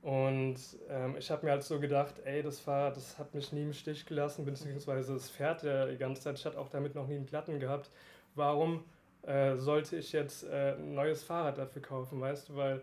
Und 0.06 0.61
ähm, 0.88 1.17
ich 1.19 1.32
habe 1.32 1.44
mir 1.44 1.50
halt 1.50 1.64
so 1.64 1.81
gedacht, 1.81 2.20
ey, 2.25 2.41
das 2.41 2.61
Fahrrad, 2.61 2.97
das 2.97 3.19
hat 3.19 3.35
mich 3.35 3.50
nie 3.50 3.64
im 3.64 3.73
Stich 3.73 4.06
gelassen, 4.06 4.44
beziehungsweise 4.44 5.17
es 5.17 5.29
fährt 5.29 5.64
ja 5.64 5.85
die 5.85 5.97
ganze 5.97 6.23
Zeit. 6.23 6.38
Ich 6.38 6.47
hatte 6.47 6.61
auch 6.61 6.69
damit 6.69 6.94
noch 6.94 7.08
nie 7.08 7.17
einen 7.17 7.26
Platten 7.26 7.58
gehabt. 7.58 7.91
Warum 8.37 8.85
äh, 9.23 9.56
sollte 9.56 9.97
ich 9.97 10.12
jetzt 10.12 10.44
äh, 10.44 10.75
ein 10.75 10.94
neues 10.94 11.25
Fahrrad 11.25 11.58
dafür 11.58 11.82
kaufen, 11.82 12.20
weißt 12.20 12.50
du? 12.50 12.55
Weil 12.55 12.82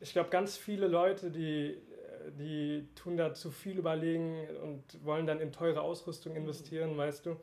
ich 0.00 0.14
glaube, 0.14 0.30
ganz 0.30 0.56
viele 0.56 0.88
Leute, 0.88 1.30
die, 1.30 1.76
die 2.38 2.88
tun 2.94 3.18
da 3.18 3.34
zu 3.34 3.50
viel 3.50 3.76
überlegen 3.76 4.46
und 4.62 5.04
wollen 5.04 5.26
dann 5.26 5.38
in 5.38 5.52
teure 5.52 5.82
Ausrüstung 5.82 6.34
investieren, 6.34 6.96
weißt 6.96 7.26
du? 7.26 7.36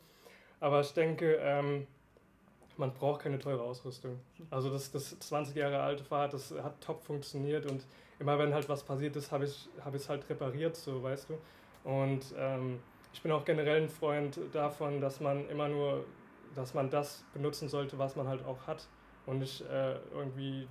Aber 0.60 0.82
ich 0.82 0.94
denke, 0.94 1.36
ähm, 1.36 1.86
man 2.76 2.92
braucht 2.92 3.22
keine 3.22 3.38
teure 3.38 3.62
Ausrüstung. 3.62 4.20
Also 4.50 4.72
das, 4.72 4.92
das 4.92 5.20
20 5.20 5.56
Jahre 5.56 5.80
alte 5.80 6.04
Fahrrad, 6.04 6.34
das 6.34 6.50
hat 6.54 6.82
top 6.82 7.04
funktioniert 7.04 7.68
und 7.68 7.84
immer 8.20 8.38
wenn 8.38 8.54
halt 8.54 8.68
was 8.70 8.84
passiert 8.84 9.16
ist, 9.16 9.32
habe 9.32 9.46
ich 9.46 9.70
es 9.78 9.86
hab 9.86 10.10
halt 10.10 10.30
repariert, 10.30 10.76
so 10.76 11.02
weißt 11.02 11.30
du. 11.30 11.90
Und 11.90 12.34
ähm, 12.38 12.80
ich 13.14 13.22
bin 13.22 13.32
auch 13.32 13.46
generell 13.46 13.82
ein 13.82 13.90
Freund 13.90 14.40
davon, 14.52 15.02
dass 15.02 15.20
man 15.20 15.48
immer 15.50 15.68
nur, 15.68 16.06
dass 16.56 16.74
man 16.74 16.90
das 16.90 17.24
benutzen 17.34 17.70
sollte, 17.70 17.98
was 17.98 18.16
man 18.16 18.28
halt 18.28 18.46
auch 18.46 18.68
hat 18.68 18.88
und 19.26 19.40
nicht 19.40 19.62
äh, 19.62 19.96
irgendwie 20.14 20.68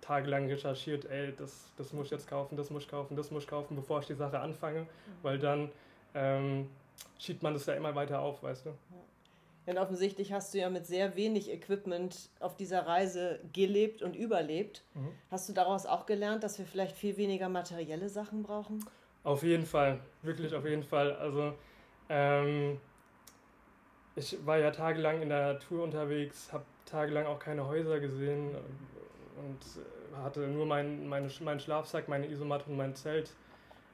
tagelang 0.00 0.46
recherchiert, 0.46 1.04
ey, 1.06 1.34
das, 1.36 1.72
das 1.76 1.92
muss 1.92 2.06
ich 2.06 2.12
jetzt 2.12 2.28
kaufen, 2.28 2.56
das 2.56 2.70
muss 2.70 2.84
ich 2.84 2.88
kaufen, 2.88 3.16
das 3.16 3.30
muss 3.30 3.42
ich 3.42 3.48
kaufen, 3.48 3.76
bevor 3.76 4.00
ich 4.00 4.06
die 4.06 4.14
Sache 4.14 4.40
anfange, 4.40 4.82
mhm. 4.82 4.86
weil 5.22 5.38
dann 5.38 5.70
ähm, 6.14 6.70
schiebt 7.18 7.42
man 7.42 7.52
das 7.52 7.66
ja 7.66 7.74
immer 7.74 7.94
weiter 7.94 8.20
auf, 8.20 8.42
weißt 8.42 8.66
du. 8.66 8.70
Ja. 8.70 8.76
Denn 9.68 9.76
offensichtlich 9.76 10.32
hast 10.32 10.54
du 10.54 10.58
ja 10.58 10.70
mit 10.70 10.86
sehr 10.86 11.14
wenig 11.14 11.50
Equipment 11.50 12.30
auf 12.40 12.56
dieser 12.56 12.86
Reise 12.86 13.38
gelebt 13.52 14.00
und 14.00 14.16
überlebt. 14.16 14.82
Mhm. 14.94 15.10
Hast 15.30 15.46
du 15.46 15.52
daraus 15.52 15.84
auch 15.84 16.06
gelernt, 16.06 16.42
dass 16.42 16.58
wir 16.58 16.64
vielleicht 16.64 16.96
viel 16.96 17.18
weniger 17.18 17.50
materielle 17.50 18.08
Sachen 18.08 18.42
brauchen? 18.42 18.82
Auf 19.24 19.42
jeden 19.42 19.66
Fall, 19.66 20.00
wirklich 20.22 20.54
auf 20.54 20.64
jeden 20.64 20.84
Fall. 20.84 21.12
Also 21.16 21.52
ähm, 22.08 22.80
ich 24.16 24.38
war 24.46 24.56
ja 24.56 24.70
tagelang 24.70 25.20
in 25.20 25.28
der 25.28 25.52
Natur 25.52 25.84
unterwegs, 25.84 26.50
habe 26.50 26.64
tagelang 26.86 27.26
auch 27.26 27.38
keine 27.38 27.66
Häuser 27.66 28.00
gesehen 28.00 28.52
und 29.36 30.22
hatte 30.22 30.48
nur 30.48 30.64
mein, 30.64 31.06
meine, 31.06 31.28
meinen 31.40 31.60
Schlafsack, 31.60 32.08
meine 32.08 32.26
Isomatte 32.26 32.70
und 32.70 32.78
mein 32.78 32.94
Zelt 32.94 33.34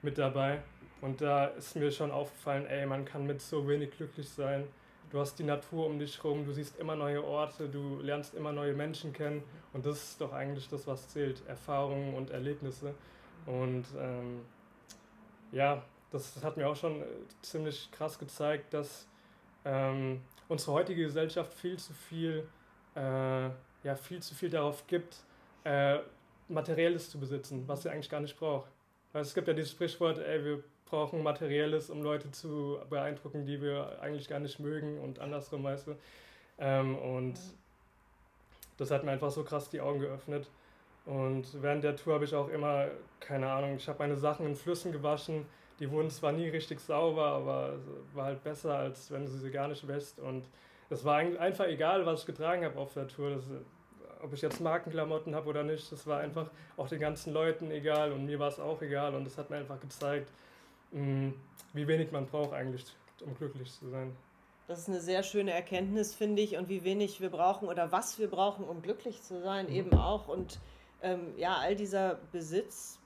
mit 0.03 0.19
dabei. 0.19 0.63
Und 1.01 1.21
da 1.21 1.47
ist 1.47 1.75
mir 1.75 1.91
schon 1.91 2.13
aufgefallen, 2.13 2.65
ey, 2.67 2.87
man 2.87 3.05
kann 3.05 3.27
mit 3.27 3.43
so 3.43 3.67
wenig 3.67 3.91
glücklich 3.91 4.29
sein 4.29 4.69
du 5.15 5.21
hast 5.21 5.39
die 5.39 5.45
Natur 5.45 5.87
um 5.87 6.01
dich 6.01 6.21
herum, 6.25 6.45
du 6.45 6.53
siehst 6.53 6.77
immer 6.81 6.97
neue 6.97 7.23
Orte, 7.23 7.69
du 7.69 8.01
lernst 8.01 8.35
immer 8.35 8.51
neue 8.51 8.75
Menschen 8.75 9.13
kennen 9.13 9.45
und 9.73 9.87
das 9.87 10.03
ist 10.03 10.21
doch 10.21 10.33
eigentlich 10.33 10.69
das, 10.69 10.89
was 10.89 11.09
zählt, 11.09 11.41
Erfahrungen 11.47 12.15
und 12.15 12.31
Erlebnisse. 12.31 12.95
Und 13.47 13.85
ähm, 13.97 14.41
ja, 15.53 15.85
das 16.11 16.43
hat 16.43 16.57
mir 16.57 16.69
auch 16.69 16.75
schon 16.75 17.01
äh, 17.01 17.05
ziemlich 17.43 17.93
krass 17.93 18.19
gezeigt, 18.19 18.75
dass 18.75 19.07
ähm, 19.65 20.21
unsere 20.49 20.73
heutige 20.73 21.05
Gesellschaft 21.05 21.53
viel 21.53 21.79
zu 21.79 21.93
viel, 21.93 22.49
äh, 22.97 23.01
ja, 23.85 23.95
viel 23.95 24.21
zu 24.21 24.35
viel 24.35 24.51
darauf 24.51 24.85
gibt, 24.89 25.19
äh, 25.63 25.99
Materielles 26.49 27.09
zu 27.09 27.21
besitzen, 27.21 27.63
was 27.69 27.83
sie 27.83 27.89
eigentlich 27.89 28.11
gar 28.11 28.21
nicht 28.21 28.37
braucht. 28.37 28.69
Weil 29.13 29.23
es 29.23 29.33
gibt 29.33 29.47
ja 29.47 29.55
dieses 29.55 29.71
Sprichwort, 29.71 30.19
ey, 30.19 30.45
wir 30.45 30.65
brauchen 30.87 31.23
Materielles, 31.23 31.91
um 31.91 32.03
Leute 32.03 32.31
zu 32.31 32.79
beeindrucken, 32.91 33.47
die 33.47 33.61
wir 33.61 33.99
eigentlich 34.01 34.29
gar 34.29 34.41
nicht 34.41 34.61
mögen 34.61 34.99
und 34.99 35.19
andersrum, 35.19 35.65
weißt 35.65 35.89
du. 35.89 35.97
Ähm, 36.59 36.97
und 36.97 37.39
das 38.77 38.91
hat 38.91 39.05
mir 39.05 39.13
einfach 39.13 39.31
so 39.31 39.45
krass 39.45 39.71
die 39.71 39.81
Augen 39.81 40.01
geöffnet. 40.01 40.49
Und 41.07 41.63
während 41.63 41.85
der 41.85 41.97
Tour 41.97 42.15
habe 42.15 42.25
ich 42.25 42.35
auch 42.35 42.49
immer, 42.49 42.89
keine 43.21 43.51
Ahnung, 43.51 43.77
ich 43.77 43.89
habe 43.89 43.99
meine 43.99 44.17
Sachen 44.17 44.47
in 44.47 44.57
Flüssen 44.57 44.93
gewaschen. 44.93 45.47
Die 45.81 45.91
wurden 45.91 46.11
zwar 46.11 46.33
nie 46.33 46.49
richtig 46.49 46.81
sauber, 46.81 47.27
aber 47.27 47.75
war 48.15 48.27
halt 48.27 48.43
besser, 48.45 48.77
als 48.77 49.11
wenn 49.11 49.27
du 49.27 49.31
sie 49.31 49.51
gar 49.51 49.69
nicht 49.69 49.87
wäschst. 49.87 50.19
Und 50.19 50.45
es 50.89 51.05
war 51.05 51.17
einfach 51.17 51.67
egal, 51.67 52.07
was 52.07 52.21
ich 52.21 52.27
getragen 52.27 52.65
habe 52.65 52.79
auf 52.79 52.95
der 52.95 53.09
Tour. 53.09 53.31
Das, 53.31 53.45
ob 54.23 54.33
ich 54.33 54.41
jetzt 54.41 54.61
Markenklamotten 54.61 55.35
habe 55.35 55.49
oder 55.51 55.63
nicht, 55.63 55.91
das 55.93 56.07
war 56.07 56.21
einfach 56.21 56.49
auch 56.77 56.89
den 56.89 57.01
ganzen 57.01 57.35
Leuten 57.35 57.71
egal 57.71 58.13
und 58.13 58.25
mir 58.25 58.39
war 58.39 58.49
es 58.49 58.59
auch 58.59 58.81
egal. 58.81 59.15
Und 59.15 59.25
das 59.25 59.37
hat 59.37 59.51
mir 59.51 59.57
einfach 59.57 59.81
gezeigt, 59.81 60.31
wie 60.93 61.89
wenig 61.89 62.13
man 62.13 62.27
braucht 62.27 62.53
eigentlich, 62.53 62.85
um 63.25 63.37
glücklich 63.37 63.73
zu 63.73 63.89
sein. 63.89 64.15
Das 64.67 64.79
ist 64.79 64.89
eine 64.89 65.01
sehr 65.01 65.23
schöne 65.23 65.53
Erkenntnis, 65.53 66.15
finde 66.15 66.41
ich, 66.41 66.57
und 66.57 66.69
wie 66.69 66.85
wenig 66.85 67.21
wir 67.21 67.29
brauchen 67.29 67.69
oder 67.69 67.93
was 67.93 68.19
wir 68.19 68.31
brauchen, 68.31 68.65
um 68.65 68.81
glücklich 68.81 69.23
zu 69.23 69.43
sein, 69.43 69.67
mhm. 69.67 69.73
eben 69.73 69.95
auch. 69.95 70.29
Und 70.29 70.59
ähm, 71.03 71.35
ja, 71.37 71.57
all 71.59 71.77
dieser 71.77 72.15
Besitz, 72.33 72.99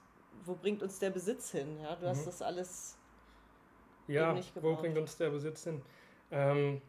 wo 0.45 0.55
bringt 0.55 0.81
uns 0.81 0.99
der 0.99 1.09
Besitz 1.09 1.51
hin? 1.51 1.79
Ja, 1.81 1.95
du 1.95 2.07
hast 2.07 2.21
mhm. 2.21 2.25
das 2.25 2.41
alles. 2.41 2.97
Ja, 4.07 4.35
wo 4.55 4.75
bringt 4.75 4.97
uns 4.97 5.17
der 5.17 5.29
Besitz 5.29 5.65
hin? 5.65 5.81
Ähm, 6.31 6.81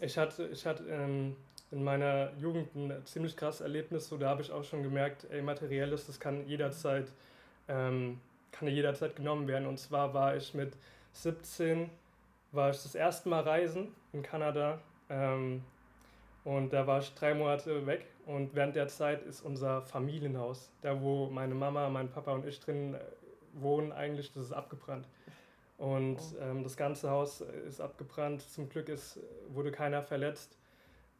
ich 0.00 0.18
hatte, 0.18 0.48
ich 0.48 0.66
hatte 0.66 0.84
ähm, 0.88 1.36
in 1.70 1.82
meiner 1.82 2.32
Jugend 2.38 2.74
ein 2.74 3.04
ziemlich 3.06 3.36
krasses 3.36 3.62
Erlebnis, 3.62 4.08
so 4.08 4.16
da 4.16 4.28
habe 4.28 4.42
ich 4.42 4.52
auch 4.52 4.62
schon 4.62 4.82
gemerkt, 4.82 5.26
ey, 5.30 5.42
materielles, 5.42 6.06
das 6.06 6.20
kann 6.20 6.46
jederzeit, 6.46 7.12
ähm, 7.68 8.20
kann 8.58 8.68
jederzeit 8.68 9.16
genommen 9.16 9.48
werden. 9.48 9.66
Und 9.66 9.78
zwar 9.78 10.14
war 10.14 10.36
ich 10.36 10.54
mit 10.54 10.76
17 11.12 11.90
war 12.52 12.70
ich 12.70 12.82
das 12.82 12.94
erste 12.94 13.28
Mal 13.28 13.42
reisen 13.42 13.94
in 14.12 14.22
Kanada. 14.22 14.80
Ähm, 15.08 15.62
und 16.44 16.72
da 16.72 16.86
war 16.86 17.00
ich 17.00 17.12
drei 17.14 17.34
Monate 17.34 17.86
weg. 17.86 18.06
Und 18.24 18.54
während 18.54 18.76
der 18.76 18.88
Zeit 18.88 19.22
ist 19.22 19.42
unser 19.42 19.82
Familienhaus, 19.82 20.70
da 20.80 21.00
wo 21.00 21.26
meine 21.26 21.54
Mama, 21.54 21.88
mein 21.88 22.08
Papa 22.10 22.32
und 22.32 22.46
ich 22.46 22.58
drin 22.60 22.94
äh, 22.94 22.98
wohnen, 23.54 23.92
eigentlich, 23.92 24.32
das 24.32 24.44
ist 24.44 24.52
abgebrannt. 24.52 25.06
Und 25.78 26.18
oh. 26.18 26.42
ähm, 26.42 26.62
das 26.62 26.76
ganze 26.76 27.10
Haus 27.10 27.40
ist 27.40 27.80
abgebrannt. 27.80 28.42
Zum 28.42 28.68
Glück 28.68 28.88
ist, 28.88 29.20
wurde 29.48 29.70
keiner 29.70 30.02
verletzt. 30.02 30.56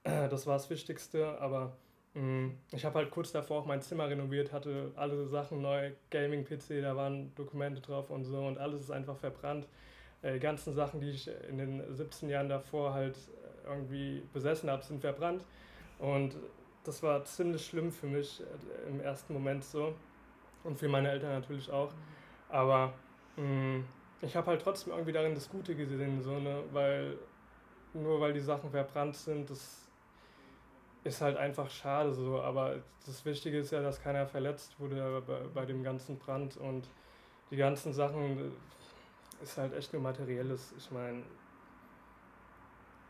Das 0.05 0.47
war 0.47 0.55
das 0.55 0.71
Wichtigste. 0.71 1.41
Aber 1.41 1.73
ich 2.73 2.85
habe 2.85 2.99
halt 2.99 3.11
kurz 3.11 3.33
davor 3.33 3.61
auch 3.61 3.67
mein 3.67 3.83
Zimmer 3.83 4.09
renoviert, 4.09 4.53
hatte 4.53 4.91
alle 4.97 5.27
Sachen 5.27 5.61
neu, 5.61 5.93
Gaming-PC, 6.11 6.81
da 6.81 6.97
waren 6.97 7.35
Dokumente 7.35 7.83
drauf 7.83 8.11
und 8.11 8.25
so. 8.25 8.39
Und 8.39 8.59
alles 8.59 8.81
ist 8.81 8.91
einfach 8.91 9.17
verbrannt 9.17 9.67
äh, 10.23 10.39
ganzen 10.39 10.75
Sachen, 10.75 11.01
die 11.01 11.11
ich 11.11 11.31
in 11.49 11.59
den 11.59 11.95
17 11.95 12.29
Jahren 12.29 12.49
davor 12.49 12.95
halt 12.95 13.17
irgendwie 13.67 14.23
besessen 14.33 14.71
habe, 14.71 14.83
sind 14.83 15.01
verbrannt. 15.01 15.45
Und 15.99 16.37
das 16.85 17.03
war 17.03 17.25
ziemlich 17.25 17.65
schlimm 17.67 17.91
für 17.93 18.07
mich 18.07 18.41
äh, 18.41 18.89
im 18.89 19.01
ersten 19.01 19.33
Moment 19.33 19.65
so. 19.65 19.95
Und 20.65 20.79
für 20.79 20.89
meine 20.89 21.11
Eltern 21.11 21.31
natürlich 21.31 21.71
auch. 21.71 21.93
Aber 22.49 22.93
mh, 23.37 23.45
mm, 23.45 23.85
ich 24.23 24.35
habe 24.35 24.47
halt 24.49 24.63
trotzdem 24.63 24.93
irgendwie 24.93 25.13
darin 25.13 25.35
das 25.35 25.49
Gute 25.49 25.75
gesehen, 25.75 26.23
so, 26.23 26.39
ne? 26.39 26.63
weil 26.73 27.19
nur 27.93 28.21
weil 28.21 28.33
die 28.33 28.41
Sachen 28.41 28.71
verbrannt 28.71 29.17
sind, 29.17 29.49
das 29.51 29.86
ist 31.07 31.21
halt 31.21 31.37
einfach 31.37 31.71
schade 31.71 32.13
so. 32.13 32.41
Aber 32.41 32.77
das 33.07 33.25
Wichtige 33.25 33.59
ist 33.59 33.71
ja, 33.71 33.81
dass 33.83 34.03
keiner 34.03 34.27
verletzt 34.27 34.79
wurde 34.79 35.23
bei, 35.27 35.41
bei 35.55 35.67
dem 35.67 35.83
ganzen 35.83 36.19
Brand 36.19 36.57
und 36.57 36.89
die 37.51 37.57
ganzen 37.57 37.93
Sachen 37.93 38.53
ist 39.43 39.57
halt 39.57 39.75
echt 39.75 39.93
nur 39.93 40.03
materielles. 40.03 40.75
Ich 40.77 40.91
meine, 40.91 41.23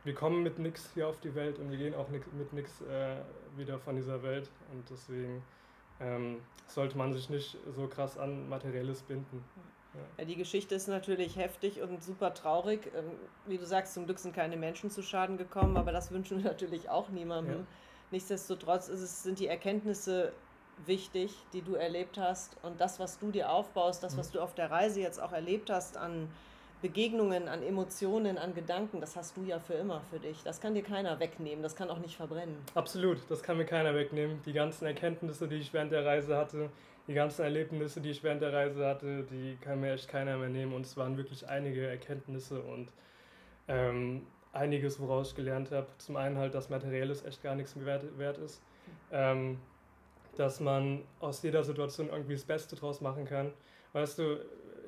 wir 0.05 0.15
kommen 0.15 0.43
mit 0.43 0.59
nichts 0.59 0.91
hier 0.95 1.09
auf 1.09 1.19
die 1.21 1.35
Welt 1.35 1.59
und 1.59 1.71
wir 1.71 1.79
gehen 1.79 1.95
auch 1.95 2.09
mit 2.09 2.53
nichts 2.53 2.81
äh, 2.83 3.17
wieder 3.57 3.79
von 3.79 3.97
dieser 3.97 4.23
Welt. 4.23 4.51
Und 4.73 4.89
deswegen 4.91 5.43
ähm, 6.01 6.41
sollte 6.67 6.99
man 6.99 7.13
sich 7.13 7.31
nicht 7.31 7.57
so 7.75 7.87
krass 7.87 8.19
an 8.19 8.49
materielles 8.49 9.03
binden. 9.03 9.43
Ja. 9.95 10.01
ja. 10.19 10.25
die 10.25 10.37
Geschichte 10.37 10.75
ist 10.75 10.87
natürlich 10.89 11.37
heftig 11.37 11.81
und 11.81 12.03
super 12.03 12.35
traurig. 12.35 12.91
Ähm, 12.95 13.13
wie 13.47 13.57
du 13.59 13.65
sagst, 13.65 13.95
zum 13.95 14.05
Glück 14.05 14.19
sind 14.19 14.35
keine 14.35 14.57
Menschen 14.57 14.91
zu 14.91 15.03
Schaden 15.03 15.39
gekommen, 15.39 15.77
aber 15.77 15.93
das 15.93 16.11
wünschen 16.11 16.39
wir 16.39 16.45
natürlich 16.51 16.91
auch 16.91 17.09
niemandem. 17.09 17.61
Ja. 17.61 17.67
Nichtsdestotrotz 18.11 18.89
es, 18.89 19.23
sind 19.23 19.39
die 19.39 19.47
Erkenntnisse 19.47 20.33
wichtig, 20.85 21.35
die 21.53 21.63
du 21.63 21.75
erlebt 21.75 22.19
hast 22.19 22.57
und 22.63 22.81
das, 22.81 23.01
was 23.01 23.19
du 23.19 23.31
dir 23.31 23.51
aufbaust, 23.51 24.03
das, 24.03 24.17
was 24.17 24.29
mhm. 24.29 24.35
du 24.35 24.41
auf 24.43 24.55
der 24.55 24.71
Reise 24.71 25.01
jetzt 25.01 25.21
auch 25.21 25.33
erlebt 25.33 25.71
hast 25.71 25.97
an 25.97 26.29
Begegnungen, 26.83 27.49
an 27.49 27.63
Emotionen, 27.63 28.37
an 28.37 28.55
Gedanken, 28.55 29.01
das 29.01 29.17
hast 29.17 29.37
du 29.37 29.45
ja 29.45 29.59
für 29.59 29.75
immer 29.75 30.03
für 30.11 30.19
dich. 30.19 30.43
Das 30.45 30.61
kann 30.61 30.75
dir 30.75 30.83
keiner 30.83 31.19
wegnehmen, 31.19 31.63
das 31.63 31.75
kann 31.75 31.89
auch 31.89 31.99
nicht 31.99 32.17
verbrennen. 32.17 32.57
Absolut, 32.75 33.19
das 33.31 33.43
kann 33.43 33.57
mir 33.57 33.65
keiner 33.65 33.95
wegnehmen. 33.95 34.41
Die 34.45 34.53
ganzen 34.53 34.85
Erkenntnisse, 34.85 35.49
die 35.49 35.57
ich 35.57 35.73
während 35.73 35.93
der 35.93 36.05
Reise 36.05 36.37
hatte, 36.37 36.71
die 37.09 37.15
ganzen 37.15 37.43
Erlebnisse, 37.43 38.01
die 38.01 38.11
ich 38.11 38.23
während 38.23 38.43
der 38.43 38.53
Reise 38.53 38.87
hatte, 38.87 39.25
die 39.25 39.57
kann 39.61 39.81
mir 39.81 39.95
echt 39.95 40.09
keiner 40.09 40.37
mehr 40.37 40.51
nehmen. 40.51 40.75
Und 40.75 40.85
es 40.85 40.97
waren 40.97 41.17
wirklich 41.17 41.49
einige 41.49 41.87
Erkenntnisse 41.87 42.61
und 42.61 42.93
ähm, 43.69 44.27
einiges, 44.57 45.01
woraus 45.01 45.31
ich 45.31 45.37
gelernt 45.37 45.71
habe. 45.71 45.87
Zum 45.99 46.17
einen 46.17 46.39
halt, 46.39 46.55
dass 46.55 46.71
Materielles 46.71 47.25
echt 47.25 47.43
gar 47.43 47.55
nichts 47.55 47.77
mehr 47.77 47.87
wert, 47.87 48.19
wert 48.19 48.39
ist. 48.39 48.63
Ähm, 49.13 49.59
dass 50.37 50.61
man 50.61 51.03
aus 51.21 51.43
jeder 51.43 51.65
Situation 51.65 52.09
irgendwie 52.09 52.35
das 52.35 52.45
Beste 52.45 52.77
draus 52.77 53.01
machen 53.01 53.25
kann. 53.25 53.53
Weißt 53.93 54.19
du, 54.19 54.39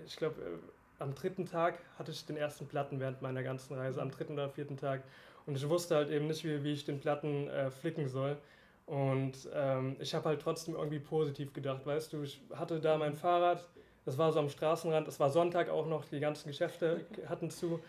ich 0.07 0.17
glaube, 0.17 0.41
äh, 0.41 1.03
am 1.03 1.15
dritten 1.15 1.47
Tag 1.47 1.79
hatte 1.99 2.11
ich 2.11 2.27
den 2.27 2.37
ersten 2.37 2.67
Platten 2.67 3.01
während 3.01 3.23
meiner 3.23 3.43
ganzen 3.43 3.75
Reise, 3.75 4.03
am 4.03 4.11
dritten 4.11 4.35
oder 4.35 4.49
vierten 4.49 4.77
Tag. 4.77 5.03
Und 5.47 5.57
ich 5.57 5.69
wusste 5.69 5.97
halt 5.97 6.11
eben 6.11 6.27
nicht, 6.27 6.45
wie, 6.45 6.63
wie 6.65 6.73
ich 6.73 6.85
den 6.85 7.01
Platten 7.01 7.49
äh, 7.49 7.71
flicken 7.71 8.09
soll. 8.09 8.37
Und 8.87 9.49
ähm, 9.55 9.97
ich 10.01 10.15
habe 10.15 10.31
halt 10.31 10.41
trotzdem 10.41 10.75
irgendwie 10.75 10.99
positiv 10.99 11.53
gedacht, 11.53 11.85
weißt 11.87 12.13
du, 12.13 12.23
ich 12.23 12.41
hatte 12.55 12.81
da 12.81 12.97
mein 12.97 13.15
Fahrrad, 13.15 13.67
das 14.05 14.17
war 14.17 14.33
so 14.33 14.41
am 14.41 14.49
Straßenrand, 14.49 15.07
es 15.09 15.21
war 15.21 15.29
Sonntag 15.29 15.69
auch 15.69 15.87
noch, 15.87 16.07
die 16.07 16.21
ganzen 16.21 16.49
Geschäfte 16.49 17.05
hatten 17.29 17.51
zu. 17.51 17.81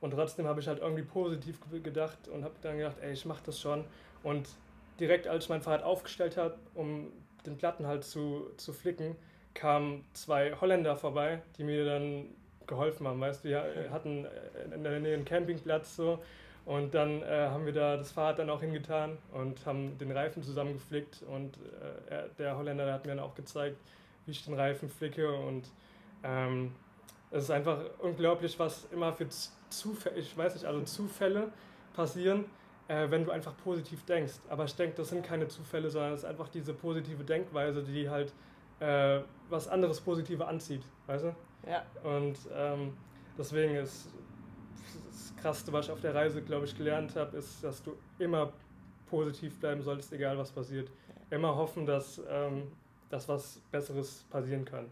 Und 0.00 0.10
trotzdem 0.12 0.46
habe 0.46 0.60
ich 0.60 0.68
halt 0.68 0.80
irgendwie 0.80 1.02
positiv 1.02 1.58
gedacht 1.82 2.28
und 2.28 2.44
habe 2.44 2.54
dann 2.62 2.78
gedacht, 2.78 2.96
ey, 3.00 3.12
ich 3.12 3.24
mache 3.24 3.42
das 3.46 3.60
schon. 3.60 3.84
Und 4.22 4.48
direkt 5.00 5.26
als 5.26 5.44
ich 5.44 5.50
mein 5.50 5.62
Fahrrad 5.62 5.82
aufgestellt 5.82 6.36
habe, 6.36 6.54
um 6.74 7.12
den 7.46 7.56
Platten 7.56 7.86
halt 7.86 8.04
zu, 8.04 8.50
zu 8.56 8.72
flicken, 8.72 9.16
kamen 9.54 10.04
zwei 10.12 10.54
Holländer 10.60 10.96
vorbei, 10.96 11.40
die 11.58 11.64
mir 11.64 11.84
dann 11.84 12.26
geholfen 12.66 13.06
haben. 13.06 13.20
Weißt 13.20 13.44
du, 13.44 13.48
wir 13.48 13.90
hatten 13.90 14.26
in 14.74 14.82
der 14.82 15.00
Nähe 15.00 15.14
einen 15.14 15.24
Campingplatz 15.24 15.96
so 15.96 16.22
und 16.64 16.94
dann 16.94 17.22
äh, 17.22 17.48
haben 17.50 17.66
wir 17.66 17.72
da 17.72 17.96
das 17.96 18.12
Fahrrad 18.12 18.38
dann 18.38 18.50
auch 18.50 18.60
hingetan 18.60 19.18
und 19.32 19.64
haben 19.66 19.98
den 19.98 20.10
Reifen 20.10 20.42
zusammengeflickt 20.42 21.22
und 21.22 21.56
äh, 22.10 22.24
der 22.38 22.56
Holländer 22.56 22.86
der 22.86 22.94
hat 22.94 23.04
mir 23.04 23.14
dann 23.14 23.24
auch 23.24 23.34
gezeigt, 23.34 23.76
wie 24.24 24.32
ich 24.32 24.44
den 24.44 24.54
Reifen 24.54 24.88
flicke 24.88 25.30
und 25.30 25.70
ähm, 26.22 26.74
es 27.34 27.44
ist 27.44 27.50
einfach 27.50 27.78
unglaublich, 27.98 28.56
was 28.60 28.86
immer 28.92 29.12
für 29.12 29.26
Zufälle, 29.68 30.16
ich 30.16 30.36
weiß 30.36 30.54
nicht, 30.54 30.64
also 30.66 30.80
Zufälle 30.82 31.50
passieren, 31.92 32.44
äh, 32.86 33.10
wenn 33.10 33.24
du 33.24 33.32
einfach 33.32 33.56
positiv 33.56 34.04
denkst. 34.04 34.34
Aber 34.48 34.64
ich 34.64 34.76
denke, 34.76 34.96
das 34.96 35.08
sind 35.08 35.26
keine 35.26 35.48
Zufälle, 35.48 35.90
sondern 35.90 36.12
es 36.12 36.20
ist 36.20 36.26
einfach 36.26 36.48
diese 36.48 36.72
positive 36.72 37.24
Denkweise, 37.24 37.82
die 37.82 38.08
halt 38.08 38.32
äh, 38.78 39.20
was 39.48 39.66
anderes 39.66 40.00
Positive 40.00 40.46
anzieht, 40.46 40.82
weißt 41.08 41.24
du? 41.24 41.34
Ja. 41.68 41.84
Und 42.04 42.38
ähm, 42.54 42.96
deswegen 43.36 43.74
ist 43.74 44.10
das 45.08 45.34
Krasseste, 45.42 45.72
was 45.72 45.86
ich 45.86 45.90
auf 45.92 46.00
der 46.00 46.14
Reise, 46.14 46.40
glaube 46.40 46.66
ich, 46.66 46.78
gelernt 46.78 47.16
habe, 47.16 47.36
ist, 47.36 47.64
dass 47.64 47.82
du 47.82 47.96
immer 48.20 48.52
positiv 49.06 49.58
bleiben 49.58 49.82
solltest, 49.82 50.12
egal 50.12 50.38
was 50.38 50.52
passiert. 50.52 50.88
Immer 51.30 51.56
hoffen, 51.56 51.84
dass, 51.84 52.22
ähm, 52.28 52.70
dass 53.08 53.28
was 53.28 53.60
Besseres 53.72 54.24
passieren 54.30 54.64
kann. 54.64 54.86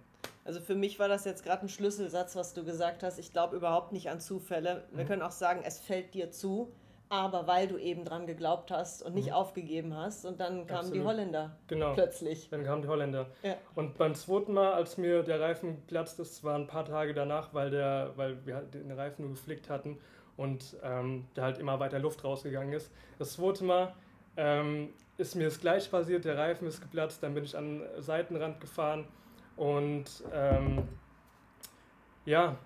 Also 0.45 0.61
für 0.61 0.75
mich 0.75 0.99
war 0.99 1.09
das 1.09 1.25
jetzt 1.25 1.45
gerade 1.45 1.63
ein 1.63 1.69
Schlüsselsatz, 1.69 2.35
was 2.37 2.53
du 2.53 2.65
gesagt 2.65 3.03
hast. 3.03 3.19
Ich 3.19 3.33
glaube 3.33 3.57
überhaupt 3.57 3.93
nicht 3.93 4.11
an 4.11 4.21
Zufälle. 4.21 4.85
Wir 4.93 5.05
mhm. 5.05 5.09
können 5.09 5.23
auch 5.23 5.33
sagen, 5.33 5.63
es 5.65 5.79
fällt 5.79 6.15
dir 6.15 6.31
zu 6.31 6.73
aber 7.13 7.47
weil 7.47 7.69
du 7.69 7.77
eben 7.77 8.07
dran 8.07 8.27
geglaubt 8.27 8.71
hast 8.71 9.03
und 9.03 9.15
nicht 9.15 9.29
mhm. 9.29 9.35
aufgegeben 9.35 9.95
hast. 9.95 10.25
Und 10.25 10.41
dann 10.41 10.67
kamen 10.67 10.79
Absolut. 10.79 10.95
die 10.95 11.03
Holländer 11.03 11.57
genau. 11.67 11.93
plötzlich. 11.93 12.49
Dann 12.49 12.65
kamen 12.65 12.81
die 12.81 12.89
Holländer. 12.89 13.27
Ja. 13.43 13.57
Und 13.75 13.99
beim 13.99 14.15
zweiten 14.15 14.55
Mal, 14.55 14.73
als 14.73 14.97
mir 14.97 15.23
der 15.23 15.39
Reifen 15.39 15.77
geplatzt 15.77 16.19
ist, 16.21 16.43
war 16.43 16.55
ein 16.55 16.67
paar 16.67 16.87
Tage 16.87 17.13
danach, 17.13 17.53
weil, 17.53 17.71
der, 17.71 18.13
weil 18.17 18.47
wir 18.47 18.55
halt 18.55 18.73
den 18.73 18.91
Reifen 18.93 19.27
nur 19.27 19.33
geflickt 19.33 19.69
hatten 19.69 19.99
und 20.39 20.75
ähm, 20.83 21.27
da 21.35 21.43
halt 21.43 21.59
immer 21.59 21.79
weiter 21.81 21.99
Luft 21.99 22.25
rausgegangen 22.25 22.73
ist. 22.73 22.91
Das 23.19 23.35
zweite 23.35 23.65
Mal 23.65 23.93
ähm, 24.39 24.89
ist 25.19 25.37
mir 25.37 25.45
das 25.45 25.61
gleich 25.61 25.91
passiert, 25.91 26.25
der 26.25 26.39
Reifen 26.39 26.67
ist 26.67 26.81
geplatzt, 26.81 27.23
dann 27.23 27.35
bin 27.35 27.45
ich 27.45 27.55
an 27.55 27.81
den 27.81 28.03
Seitenrand 28.03 28.59
gefahren 28.59 29.05
und 29.57 30.07
ähm, 30.33 30.89
ja, 32.25 32.57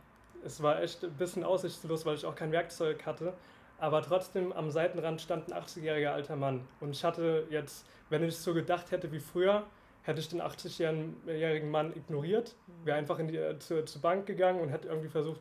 es 0.45 0.62
war 0.62 0.83
echt 0.83 1.05
ein 1.05 1.12
bisschen 1.14 1.45
aussichtslos, 1.45 2.07
weil 2.07 2.14
ich 2.14 2.25
auch 2.25 2.35
kein 2.35 2.52
Werkzeug 2.52 3.05
hatte 3.07 3.35
aber 3.78 4.02
trotzdem 4.02 4.52
am 4.52 4.71
Seitenrand 4.71 5.21
stand 5.21 5.49
ein 5.52 5.62
80-jähriger 5.62 6.11
alter 6.11 6.37
Mann. 6.37 6.66
Und 6.81 6.90
ich 6.90 7.05
hatte 7.05 7.47
jetzt, 7.50 7.87
wenn 8.09 8.23
ich 8.25 8.37
so 8.37 8.55
gedacht 8.55 8.90
hätte 8.90 9.12
wie 9.12 9.21
früher, 9.21 9.64
hätte 10.02 10.21
ich 10.21 10.28
den 10.28 10.40
80-jährigen 10.40 11.71
Mann 11.71 11.95
ignoriert, 11.95 12.55
wäre 12.85 12.97
einfach 12.97 13.19
in 13.19 13.28
die, 13.28 13.37
äh, 13.37 13.59
zur, 13.59 13.85
zur 13.87 14.00
Bank 14.00 14.26
gegangen 14.26 14.61
und 14.61 14.69
hätte 14.69 14.88
irgendwie 14.88 15.09
versucht, 15.09 15.40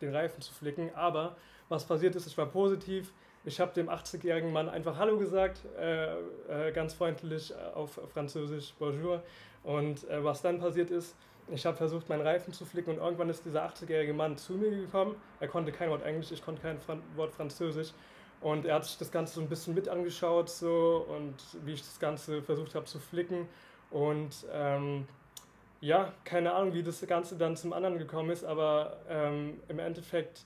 den 0.00 0.14
Reifen 0.14 0.40
zu 0.40 0.52
flicken. 0.52 0.90
Aber 0.94 1.36
was 1.68 1.84
passiert 1.84 2.16
ist, 2.16 2.26
ich 2.26 2.36
war 2.38 2.46
positiv, 2.46 3.12
Ich 3.44 3.58
habe 3.58 3.72
dem 3.72 3.88
80-jährigen 3.88 4.52
Mann 4.52 4.68
einfach 4.68 4.98
Hallo 4.98 5.16
gesagt, 5.16 5.60
äh, 5.78 6.12
äh, 6.48 6.72
ganz 6.72 6.92
freundlich 6.92 7.54
auf 7.74 7.98
Französisch 8.12 8.74
Bonjour. 8.78 9.22
Und 9.62 10.08
äh, 10.08 10.24
was 10.24 10.42
dann 10.42 10.58
passiert 10.58 10.90
ist, 10.90 11.16
ich 11.52 11.66
habe 11.66 11.76
versucht, 11.76 12.08
meinen 12.08 12.22
Reifen 12.22 12.52
zu 12.52 12.64
flicken 12.64 12.90
und 12.90 12.98
irgendwann 12.98 13.28
ist 13.28 13.44
dieser 13.44 13.66
80-jährige 13.66 14.12
Mann 14.12 14.36
zu 14.36 14.54
mir 14.54 14.70
gekommen. 14.70 15.16
Er 15.40 15.48
konnte 15.48 15.72
kein 15.72 15.90
Wort 15.90 16.04
Englisch, 16.04 16.30
ich 16.30 16.44
konnte 16.44 16.62
kein 16.62 16.78
Wort 17.16 17.32
Französisch. 17.32 17.92
Und 18.40 18.64
er 18.64 18.76
hat 18.76 18.84
sich 18.84 18.96
das 18.96 19.10
Ganze 19.10 19.34
so 19.34 19.40
ein 19.42 19.48
bisschen 19.48 19.74
mit 19.74 19.88
angeschaut 19.88 20.48
so 20.48 21.06
und 21.08 21.34
wie 21.66 21.72
ich 21.72 21.82
das 21.82 22.00
Ganze 22.00 22.42
versucht 22.42 22.74
habe 22.74 22.86
zu 22.86 22.98
flicken. 22.98 23.48
Und 23.90 24.46
ähm, 24.52 25.06
ja, 25.80 26.12
keine 26.24 26.52
Ahnung, 26.52 26.72
wie 26.72 26.82
das 26.82 27.04
Ganze 27.06 27.36
dann 27.36 27.56
zum 27.56 27.72
anderen 27.72 27.98
gekommen 27.98 28.30
ist, 28.30 28.44
aber 28.44 28.98
ähm, 29.08 29.60
im 29.68 29.78
Endeffekt 29.78 30.44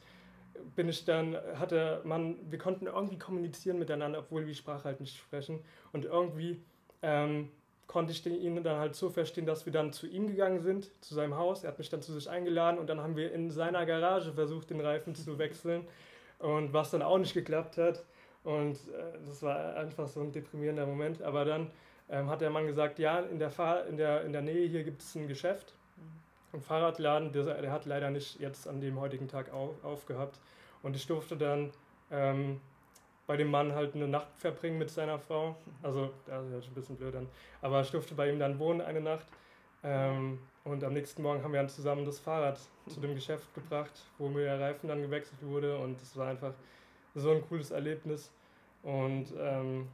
bin 0.75 0.89
ich 0.89 1.05
dann, 1.05 1.37
hatte 1.59 2.01
man, 2.05 2.37
wir 2.51 2.59
konnten 2.59 2.87
irgendwie 2.87 3.19
kommunizieren 3.19 3.79
miteinander, 3.79 4.21
obwohl 4.21 4.47
wir 4.47 4.55
Sprache 4.55 4.85
halt 4.85 5.01
nicht 5.01 5.17
sprechen. 5.17 5.63
Und 5.93 6.05
irgendwie 6.05 6.63
ähm, 7.03 7.51
konnte 7.87 8.13
ich 8.13 8.25
ihn 8.27 8.63
dann 8.63 8.79
halt 8.79 8.95
so 8.95 9.11
verstehen, 9.11 9.47
dass 9.47 9.67
wir 9.67 9.73
dann 9.73 9.93
zu 9.93 10.07
ihm 10.07 10.27
gegangen 10.27 10.61
sind, 10.61 10.91
zu 11.03 11.15
seinem 11.15 11.37
Haus. 11.37 11.65
Er 11.65 11.69
hat 11.69 11.79
mich 11.79 11.91
dann 11.91 12.03
zu 12.03 12.13
sich 12.13 12.29
eingeladen 12.29 12.79
und 12.79 12.89
dann 12.89 13.01
haben 13.01 13.17
wir 13.17 13.33
in 13.33 13.51
seiner 13.51 13.87
Garage 13.87 14.33
versucht, 14.33 14.71
den 14.71 14.81
Reifen 14.81 15.15
zu 15.15 15.39
wechseln. 15.39 15.87
Und 16.39 16.73
was 16.73 16.91
dann 16.91 17.03
auch 17.03 17.19
nicht 17.19 17.35
geklappt 17.35 17.79
hat. 17.79 18.05
Und 18.43 18.75
äh, 18.75 19.19
das 19.27 19.43
war 19.43 19.77
einfach 19.77 20.09
so 20.09 20.21
ein 20.21 20.33
deprimierender 20.33 20.87
Moment. 20.87 21.23
Aber 21.23 21.45
dann 21.45 21.71
ähm, 22.11 22.29
hat 22.29 22.41
der 22.41 22.51
Mann 22.51 22.67
gesagt, 22.67 22.99
ja, 22.99 23.21
in 23.21 23.39
der, 23.39 23.51
Fahr 23.51 23.87
in 23.87 23.97
der, 23.97 24.25
in 24.25 24.33
der 24.33 24.43
Nähe 24.43 24.69
hier 24.69 24.85
gibt 24.85 25.01
es 25.01 25.15
ein 25.15 25.29
Geschäft, 25.29 25.75
ein 26.53 26.61
Fahrradladen, 26.61 27.33
der, 27.33 27.45
der, 27.61 27.73
hat 27.73 27.87
leider 27.87 28.11
nicht 28.11 28.39
jetzt 28.41 28.69
an 28.69 28.81
dem 28.81 29.01
heutigen 29.01 29.29
Tag 29.29 29.53
auf, 29.53 29.83
aufgehabt. 29.85 30.39
Und 30.83 30.97
ich 30.97 31.07
durfte 31.07 31.37
dann 31.37 31.73
ähm, 32.11 32.61
bei 33.27 33.37
dem 33.37 33.51
Mann 33.51 33.75
halt 33.75 33.95
eine 33.95 34.07
Nacht 34.07 34.29
verbringen 34.37 34.79
mit 34.79 34.91
seiner 34.91 35.19
Frau. 35.19 35.57
Also, 35.83 36.13
das 36.27 36.45
ist 36.45 36.69
ein 36.69 36.75
bisschen 36.75 36.97
blöd 36.97 37.15
dann. 37.15 37.29
Aber 37.63 37.81
ich 37.81 37.91
durfte 37.91 38.15
bei 38.15 38.31
ihm 38.31 38.39
dann 38.39 38.59
wohnen 38.59 38.81
eine 38.81 39.01
Nacht. 39.01 39.27
Ähm, 39.83 40.39
und 40.65 40.83
am 40.83 40.95
nächsten 40.95 41.23
Morgen 41.23 41.43
haben 41.43 41.53
wir 41.53 41.61
dann 41.61 41.69
zusammen 41.69 42.05
das 42.05 42.19
Fahrrad 42.19 42.59
zu 42.87 43.01
dem 43.01 43.15
Geschäft 43.15 43.53
gebracht, 43.55 43.93
wo 44.19 44.29
mir 44.29 44.45
der 44.45 44.61
Reifen 44.61 44.89
dann 44.89 45.03
gewechselt 45.03 45.43
wurde. 45.43 45.79
Und 45.79 46.01
es 46.01 46.17
war 46.17 46.29
einfach 46.29 46.55
so 47.15 47.31
ein 47.31 47.47
cooles 47.49 47.71
Erlebnis. 47.71 48.31
Und 48.83 49.33
ähm, 49.39 49.89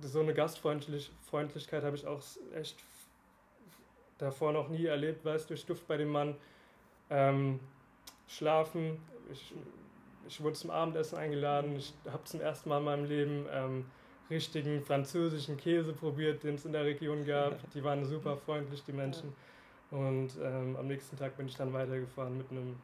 so 0.00 0.20
eine 0.20 0.34
Gastfreundlichkeit 0.34 1.84
habe 1.84 1.96
ich 1.96 2.06
auch 2.06 2.20
echt 2.54 2.82
davor 4.18 4.52
noch 4.52 4.68
nie 4.68 4.86
erlebt. 4.86 5.24
Weißt 5.24 5.48
du, 5.50 5.54
ich 5.54 5.64
durfte 5.66 5.84
bei 5.86 5.96
dem 5.96 6.08
Mann 6.08 6.36
ähm, 7.10 7.60
schlafen. 8.26 9.00
Ich 9.30 9.54
ich 10.28 10.42
wurde 10.42 10.54
zum 10.54 10.70
Abendessen 10.70 11.18
eingeladen. 11.18 11.76
Ich 11.76 11.94
habe 12.10 12.24
zum 12.24 12.40
ersten 12.40 12.68
Mal 12.68 12.78
in 12.78 12.84
meinem 12.84 13.04
Leben 13.04 13.46
ähm, 13.50 13.86
richtigen 14.30 14.82
französischen 14.82 15.56
Käse 15.56 15.92
probiert, 15.92 16.42
den 16.42 16.56
es 16.56 16.64
in 16.64 16.72
der 16.72 16.84
Region 16.84 17.24
gab. 17.24 17.58
Die 17.74 17.82
waren 17.82 18.04
super 18.04 18.36
freundlich, 18.36 18.82
die 18.84 18.92
Menschen. 18.92 19.32
Und 19.90 20.30
ähm, 20.42 20.76
am 20.76 20.88
nächsten 20.88 21.16
Tag 21.16 21.36
bin 21.36 21.46
ich 21.46 21.56
dann 21.56 21.72
weitergefahren 21.72 22.36
mit 22.36 22.50
einem 22.50 22.76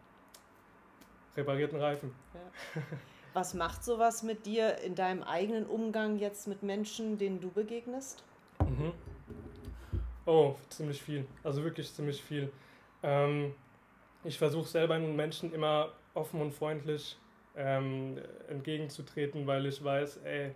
reparierten 1.37 1.81
Reifen. 1.81 2.15
Ja. 2.35 2.83
Was 3.35 3.55
macht 3.55 3.83
sowas 3.83 4.23
mit 4.23 4.47
dir 4.47 4.79
in 4.79 4.95
deinem 4.95 5.23
eigenen 5.23 5.67
Umgang 5.67 6.19
jetzt 6.19 6.47
mit 6.47 6.63
Menschen, 6.63 7.19
denen 7.19 7.41
du 7.41 7.51
begegnest? 7.51 8.23
Mhm. 8.61 8.93
Oh, 10.27 10.55
ziemlich 10.69 11.03
viel. 11.03 11.27
Also 11.43 11.65
wirklich 11.65 11.93
ziemlich 11.93 12.23
viel. 12.23 12.53
Ähm, 13.03 13.55
ich 14.23 14.39
versuche 14.39 14.69
selber 14.69 14.99
den 14.99 15.17
Menschen 15.17 15.53
immer 15.53 15.93
offen 16.15 16.41
und 16.41 16.53
freundlich 16.53 17.17
ähm, 17.57 18.19
entgegenzutreten, 18.49 19.47
weil 19.47 19.67
ich 19.67 19.83
weiß, 19.83 20.19
ey, 20.25 20.55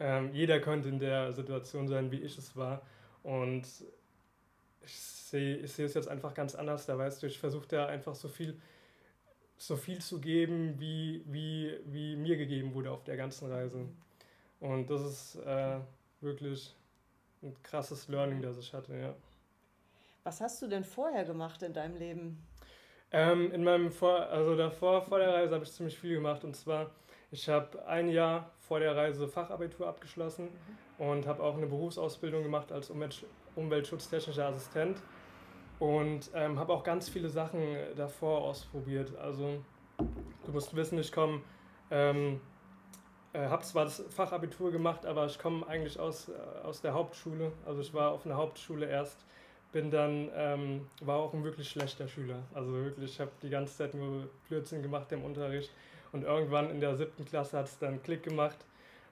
ähm, 0.00 0.30
jeder 0.32 0.60
könnte 0.60 0.88
in 0.88 0.98
der 0.98 1.32
Situation 1.32 1.88
sein, 1.88 2.10
wie 2.10 2.20
ich 2.20 2.36
es 2.38 2.56
war. 2.56 2.82
Und 3.22 3.66
ich 4.84 4.96
sehe 4.96 5.56
ich 5.56 5.72
seh 5.72 5.84
es 5.84 5.94
jetzt 5.94 6.08
einfach 6.08 6.34
ganz 6.34 6.54
anders. 6.54 6.86
Da 6.86 6.98
weißt 6.98 7.22
du, 7.22 7.26
ich 7.26 7.38
versuche 7.38 7.68
da 7.68 7.86
einfach 7.86 8.14
so 8.14 8.28
viel, 8.28 8.60
so 9.56 9.76
viel 9.76 10.00
zu 10.00 10.20
geben, 10.20 10.78
wie, 10.78 11.22
wie, 11.26 11.78
wie 11.86 12.16
mir 12.16 12.36
gegeben 12.36 12.74
wurde 12.74 12.90
auf 12.90 13.04
der 13.04 13.16
ganzen 13.16 13.50
Reise. 13.50 13.86
Und 14.60 14.90
das 14.90 15.02
ist 15.02 15.36
äh, 15.44 15.78
wirklich 16.20 16.74
ein 17.42 17.56
krasses 17.62 18.08
Learning, 18.08 18.42
das 18.42 18.58
ich 18.58 18.72
hatte, 18.72 18.96
ja. 18.96 19.14
Was 20.24 20.40
hast 20.40 20.62
du 20.62 20.68
denn 20.68 20.84
vorher 20.84 21.24
gemacht 21.24 21.62
in 21.62 21.72
deinem 21.72 21.96
Leben? 21.96 22.38
Ähm, 23.14 23.52
in 23.52 23.62
meinem 23.62 23.92
vor, 23.92 24.26
also 24.28 24.56
davor, 24.56 25.02
vor 25.02 25.18
der 25.18 25.34
Reise, 25.34 25.54
habe 25.54 25.64
ich 25.64 25.72
ziemlich 25.72 25.98
viel 25.98 26.14
gemacht. 26.14 26.44
Und 26.44 26.56
zwar, 26.56 26.90
ich 27.30 27.48
habe 27.48 27.84
ein 27.86 28.08
Jahr 28.08 28.50
vor 28.60 28.80
der 28.80 28.96
Reise 28.96 29.28
Fachabitur 29.28 29.86
abgeschlossen 29.86 30.48
mhm. 30.98 31.06
und 31.06 31.26
habe 31.26 31.42
auch 31.42 31.56
eine 31.56 31.66
Berufsausbildung 31.66 32.42
gemacht 32.42 32.72
als 32.72 32.88
Umwelt, 32.88 33.26
umweltschutztechnischer 33.54 34.46
Assistent. 34.46 34.98
Und 35.78 36.30
ähm, 36.34 36.58
habe 36.58 36.72
auch 36.72 36.84
ganz 36.84 37.08
viele 37.08 37.28
Sachen 37.28 37.60
davor 37.96 38.42
ausprobiert. 38.42 39.14
Also, 39.16 39.62
du 39.98 40.52
musst 40.52 40.74
wissen, 40.74 40.98
ich 40.98 41.12
komme, 41.12 41.42
ähm, 41.90 42.40
äh, 43.32 43.48
habe 43.48 43.62
zwar 43.64 43.84
das 43.84 44.04
Fachabitur 44.08 44.70
gemacht, 44.70 45.04
aber 45.04 45.26
ich 45.26 45.38
komme 45.38 45.66
eigentlich 45.66 45.98
aus, 45.98 46.28
äh, 46.28 46.32
aus 46.64 46.80
der 46.80 46.94
Hauptschule. 46.94 47.52
Also, 47.66 47.80
ich 47.82 47.92
war 47.92 48.12
auf 48.12 48.24
einer 48.24 48.36
Hauptschule 48.36 48.86
erst 48.86 49.26
bin 49.72 49.90
dann, 49.90 50.30
ähm, 50.36 50.86
war 51.00 51.16
auch 51.18 51.32
ein 51.32 51.44
wirklich 51.44 51.68
schlechter 51.68 52.06
Schüler. 52.06 52.42
Also 52.54 52.72
wirklich, 52.72 53.12
ich 53.12 53.20
habe 53.20 53.30
die 53.42 53.50
ganze 53.50 53.76
Zeit 53.76 53.94
nur 53.94 54.28
Blödsinn 54.48 54.82
gemacht 54.82 55.10
im 55.12 55.24
Unterricht. 55.24 55.70
Und 56.12 56.24
irgendwann 56.24 56.70
in 56.70 56.80
der 56.80 56.94
siebten 56.94 57.24
Klasse 57.24 57.58
hat 57.58 57.66
es 57.66 57.78
dann 57.78 58.02
Klick 58.02 58.22
gemacht. 58.22 58.58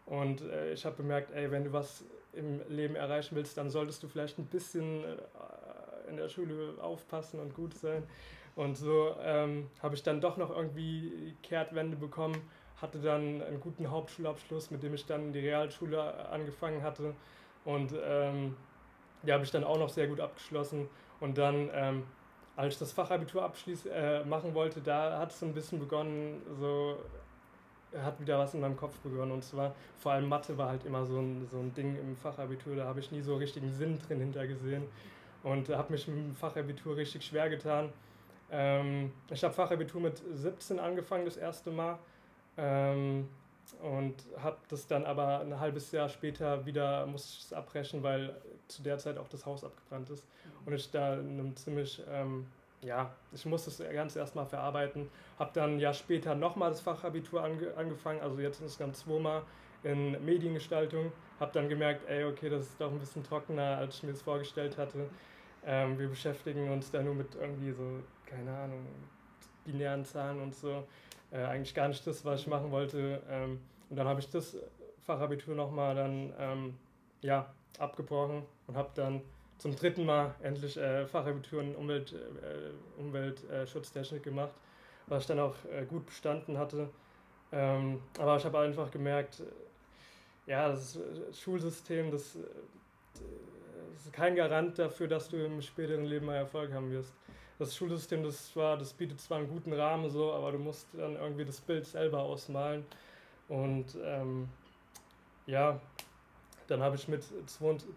Und 0.07 0.43
äh, 0.43 0.73
ich 0.73 0.85
habe 0.85 0.97
bemerkt, 0.97 1.33
ey, 1.33 1.51
wenn 1.51 1.65
du 1.65 1.73
was 1.73 2.05
im 2.33 2.61
Leben 2.69 2.95
erreichen 2.95 3.35
willst, 3.37 3.57
dann 3.57 3.71
solltest 3.71 4.03
du 4.03 4.09
vielleicht 4.09 4.39
ein 4.39 4.45
bisschen 4.45 5.03
äh, 5.03 6.11
in 6.11 6.17
der 6.17 6.29
Schule 6.29 6.75
aufpassen 6.81 7.41
und 7.41 7.55
gut 7.55 7.75
sein. 7.75 8.03
Und 8.55 8.77
so 8.77 9.17
ähm, 9.23 9.69
habe 9.83 9.95
ich 9.95 10.03
dann 10.03 10.21
doch 10.21 10.37
noch 10.37 10.51
irgendwie 10.51 11.35
Kehrtwende 11.43 11.97
bekommen, 11.97 12.37
hatte 12.83 12.99
dann 12.99 13.43
einen 13.43 13.61
guten 13.61 13.91
Hauptschulabschluss, 13.91 14.71
mit 14.71 14.83
dem 14.83 14.95
ich 14.95 15.07
dann 15.07 15.33
die 15.33 15.39
Realschule 15.39 16.29
angefangen 16.29 16.83
hatte. 16.83 17.15
Und 17.65 17.95
ähm, 18.05 18.57
die 19.23 19.33
habe 19.33 19.45
ich 19.45 19.51
dann 19.51 19.65
auch 19.65 19.79
noch 19.79 19.89
sehr 19.89 20.07
gut 20.07 20.21
abgeschlossen. 20.21 20.89
Und 21.21 21.39
dann, 21.39 21.71
ähm, 21.73 22.05
als 22.57 22.75
ich 22.75 22.79
das 22.79 22.93
Fachabitur 22.93 23.51
äh, 23.93 24.25
machen 24.25 24.55
wollte, 24.55 24.81
da 24.81 25.19
hat 25.19 25.31
es 25.31 25.43
ein 25.43 25.55
bisschen 25.55 25.79
begonnen, 25.79 26.43
so 26.59 26.97
hat 27.99 28.21
wieder 28.21 28.39
was 28.39 28.55
in 28.55 28.61
meinem 28.61 28.77
Kopf 28.77 28.97
begonnen. 29.01 29.33
Und 29.33 29.45
zwar 29.45 29.75
vor 29.99 30.13
allem 30.13 30.29
Mathe 30.29 30.57
war 30.57 30.69
halt 30.69 30.85
immer 30.85 31.05
so 31.05 31.19
ein, 31.19 31.47
so 31.51 31.59
ein 31.59 31.75
Ding 31.75 31.97
im 31.99 32.17
Fachabitur, 32.17 32.77
da 32.77 32.85
habe 32.85 33.01
ich 33.01 33.11
nie 33.11 33.21
so 33.21 33.37
richtigen 33.37 33.73
Sinn 33.73 33.99
drin 33.99 34.21
hintergesehen. 34.21 34.85
Und 35.43 35.69
habe 35.71 35.93
mich 35.93 36.07
mit 36.07 36.19
dem 36.19 36.35
Fachabitur 36.35 36.97
richtig 36.97 37.25
schwer 37.25 37.49
getan. 37.49 37.91
Ähm, 38.51 39.13
ich 39.31 39.43
habe 39.43 39.55
Fachabitur 39.55 40.01
mit 40.01 40.23
17 40.33 40.79
angefangen, 40.79 41.25
das 41.25 41.37
erste 41.37 41.71
Mal. 41.71 41.99
Ähm, 42.57 43.29
und 43.81 44.17
habe 44.39 44.59
das 44.69 44.87
dann 44.87 45.05
aber 45.05 45.41
ein 45.41 45.59
halbes 45.59 45.93
Jahr 45.93 46.09
später 46.09 46.67
wieder 46.67 47.07
musste 47.07 47.37
ich 47.39 47.45
es 47.45 47.53
abbrechen, 47.53 48.03
weil 48.03 48.37
zu 48.71 48.83
der 48.83 48.99
Zeit 48.99 49.19
auch 49.19 49.29
das 49.29 49.47
Haus 49.47 49.65
abgebrannt 49.65 50.11
ist 50.11 50.25
und 50.65 50.73
ich 50.73 50.91
da 50.91 51.15
in 51.15 51.39
einem 51.39 51.57
ziemlich 51.57 52.03
ähm, 52.11 52.47
ja, 52.83 53.11
ich 53.33 53.45
musste 53.45 53.71
es 53.71 53.93
ganz 53.93 54.17
erstmal 54.17 54.47
verarbeiten. 54.47 55.11
Habe 55.39 55.51
dann 55.53 55.77
ein 55.77 55.79
Jahr 55.81 55.93
später 55.93 56.35
nochmal 56.35 56.71
das 56.71 56.81
Fachabitur 56.81 57.45
ange 57.45 57.75
angefangen, 57.77 58.21
also 58.21 58.41
jetzt 58.41 58.61
insgesamt 58.61 58.97
zweimal 58.97 59.43
in 59.83 60.23
Mediengestaltung. 60.25 61.13
Habe 61.39 61.53
dann 61.53 61.69
gemerkt, 61.69 62.09
ey, 62.09 62.25
okay, 62.25 62.49
das 62.49 62.63
ist 62.63 62.81
doch 62.81 62.91
ein 62.91 62.99
bisschen 62.99 63.23
trockener, 63.23 63.79
als 63.79 63.97
ich 63.97 64.03
mir 64.03 64.13
das 64.13 64.23
vorgestellt 64.23 64.79
hatte. 64.79 65.11
Ähm, 65.67 65.99
wir 65.99 66.09
beschäftigen 66.09 66.71
uns 66.71 66.91
da 66.91 67.03
nur 67.03 67.15
mit 67.15 67.35
irgendwie 67.35 67.73
so, 67.73 68.03
keine 68.25 68.57
Ahnung, 68.57 68.87
binären 69.65 70.05
Zahlen 70.05 70.41
und 70.41 70.55
so 70.55 70.87
äh, 71.31 71.45
eigentlich 71.45 71.75
gar 71.75 71.89
nicht 71.89 72.07
das, 72.07 72.25
was 72.25 72.41
ich 72.41 72.47
machen 72.47 72.71
wollte. 72.71 73.23
Ähm, 73.29 73.61
und 73.89 73.97
dann 73.97 74.07
habe 74.07 74.21
ich 74.21 74.31
das 74.31 74.57
Fachabitur 75.01 75.55
nochmal 75.55 75.95
dann 75.95 76.33
ähm, 76.39 76.79
ja, 77.21 77.53
abgebrochen 77.79 78.43
und 78.67 78.77
habe 78.77 78.91
dann 78.95 79.23
zum 79.59 79.77
dritten 79.77 80.05
Mal 80.07 80.35
endlich 80.43 80.77
äh, 80.77 81.07
Fachabitur 81.07 81.63
in 81.63 81.75
Umwelt, 81.75 82.13
äh, 82.13 83.01
Umweltschutztechnik 83.01 84.23
gemacht, 84.23 84.55
was 85.07 85.23
ich 85.23 85.27
dann 85.29 85.41
auch 85.41 85.55
äh, 85.71 85.85
gut 85.85 86.07
bestanden 86.07 86.59
hatte. 86.59 86.89
Ähm, 87.53 88.01
aber 88.19 88.37
ich 88.37 88.45
habe 88.45 88.59
einfach 88.61 88.91
gemerkt, 88.91 89.43
ja, 90.47 90.69
das 90.69 90.99
Schulsystem, 91.33 92.11
das, 92.11 92.39
das, 93.13 94.07
ist 94.07 94.13
kein 94.13 94.35
Garant 94.35 94.79
dafür, 94.79 95.09
dass 95.09 95.29
du 95.29 95.37
im 95.37 95.61
späteren 95.61 96.05
Leben 96.05 96.27
mal 96.27 96.37
Erfolg 96.37 96.73
haben 96.73 96.91
wirst 96.91 97.13
das 97.61 97.77
Schulsystem, 97.77 98.25
das 98.25 98.57
war, 98.57 98.79
das 98.79 98.95
bietet 98.95 99.21
zwar 99.21 99.39
einen 99.39 99.49
guten 99.49 99.73
Rahmen 99.75 100.09
so, 100.09 100.33
aber 100.33 100.51
du 100.51 100.59
musst 100.59 100.89
dann 100.95 101.15
irgendwie 101.17 101.45
das 101.45 101.61
Bild 101.61 101.85
selber 101.85 102.21
ausmalen. 102.21 102.87
Und 103.49 103.97
ähm, 104.03 104.49
ja, 105.47 105.79
dann 106.71 106.83
habe 106.83 106.97
ich 106.97 107.09
mit 107.09 107.25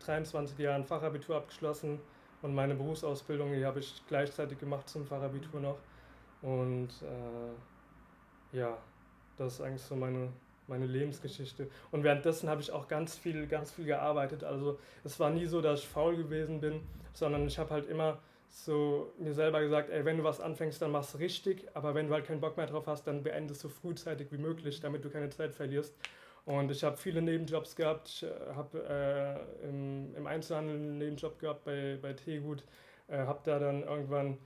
23 0.05 0.57
Jahren 0.57 0.83
Fachabitur 0.83 1.37
abgeschlossen 1.37 1.99
und 2.41 2.55
meine 2.55 2.75
Berufsausbildung, 2.75 3.53
die 3.53 3.65
habe 3.65 3.79
ich 3.79 4.01
gleichzeitig 4.07 4.59
gemacht 4.59 4.89
zum 4.89 5.05
Fachabitur 5.05 5.59
noch. 5.59 5.77
Und 6.41 6.89
äh, 7.01 8.57
ja, 8.57 8.77
das 9.37 9.53
ist 9.53 9.61
eigentlich 9.61 9.81
so 9.81 9.95
meine, 9.95 10.29
meine 10.67 10.85
Lebensgeschichte. 10.85 11.69
Und 11.91 12.03
währenddessen 12.03 12.49
habe 12.49 12.61
ich 12.61 12.71
auch 12.71 12.87
ganz 12.87 13.15
viel, 13.15 13.47
ganz 13.47 13.71
viel 13.71 13.85
gearbeitet. 13.85 14.43
Also 14.43 14.79
es 15.03 15.19
war 15.19 15.29
nie 15.29 15.45
so, 15.45 15.61
dass 15.61 15.79
ich 15.79 15.87
faul 15.87 16.17
gewesen 16.17 16.59
bin, 16.59 16.81
sondern 17.13 17.47
ich 17.47 17.57
habe 17.59 17.69
halt 17.69 17.87
immer 17.87 18.19
so 18.49 19.13
mir 19.19 19.33
selber 19.33 19.61
gesagt, 19.61 19.89
ey, 19.89 20.03
wenn 20.03 20.17
du 20.17 20.23
was 20.23 20.41
anfängst, 20.41 20.81
dann 20.81 20.91
machst 20.91 21.13
du 21.13 21.19
richtig, 21.19 21.67
aber 21.73 21.95
wenn 21.95 22.07
du 22.07 22.13
halt 22.13 22.25
keinen 22.25 22.41
Bock 22.41 22.57
mehr 22.57 22.67
drauf 22.67 22.87
hast, 22.87 23.05
dann 23.07 23.23
beendest 23.23 23.61
so 23.61 23.69
frühzeitig 23.69 24.31
wie 24.31 24.37
möglich, 24.37 24.79
damit 24.79 25.03
du 25.05 25.09
keine 25.09 25.29
Zeit 25.29 25.55
verlierst. 25.55 25.95
Und 26.45 26.71
ich 26.71 26.83
habe 26.83 26.97
viele 26.97 27.21
Nebenjobs 27.21 27.75
gehabt. 27.75 28.09
Ich 28.09 28.23
äh, 28.23 28.53
habe 28.55 29.45
äh, 29.63 29.67
im, 29.67 30.13
im, 30.15 30.27
Einzelhandel 30.27 30.75
einen 30.75 30.97
Nebenjob 30.97 31.39
gehabt 31.39 31.63
bei, 31.63 31.97
bei 32.01 32.13
Teegut. 32.13 32.63
Äh, 33.07 33.19
habe 33.19 33.39
da 33.43 33.59
dann 33.59 33.83
irgendwann 33.83 34.37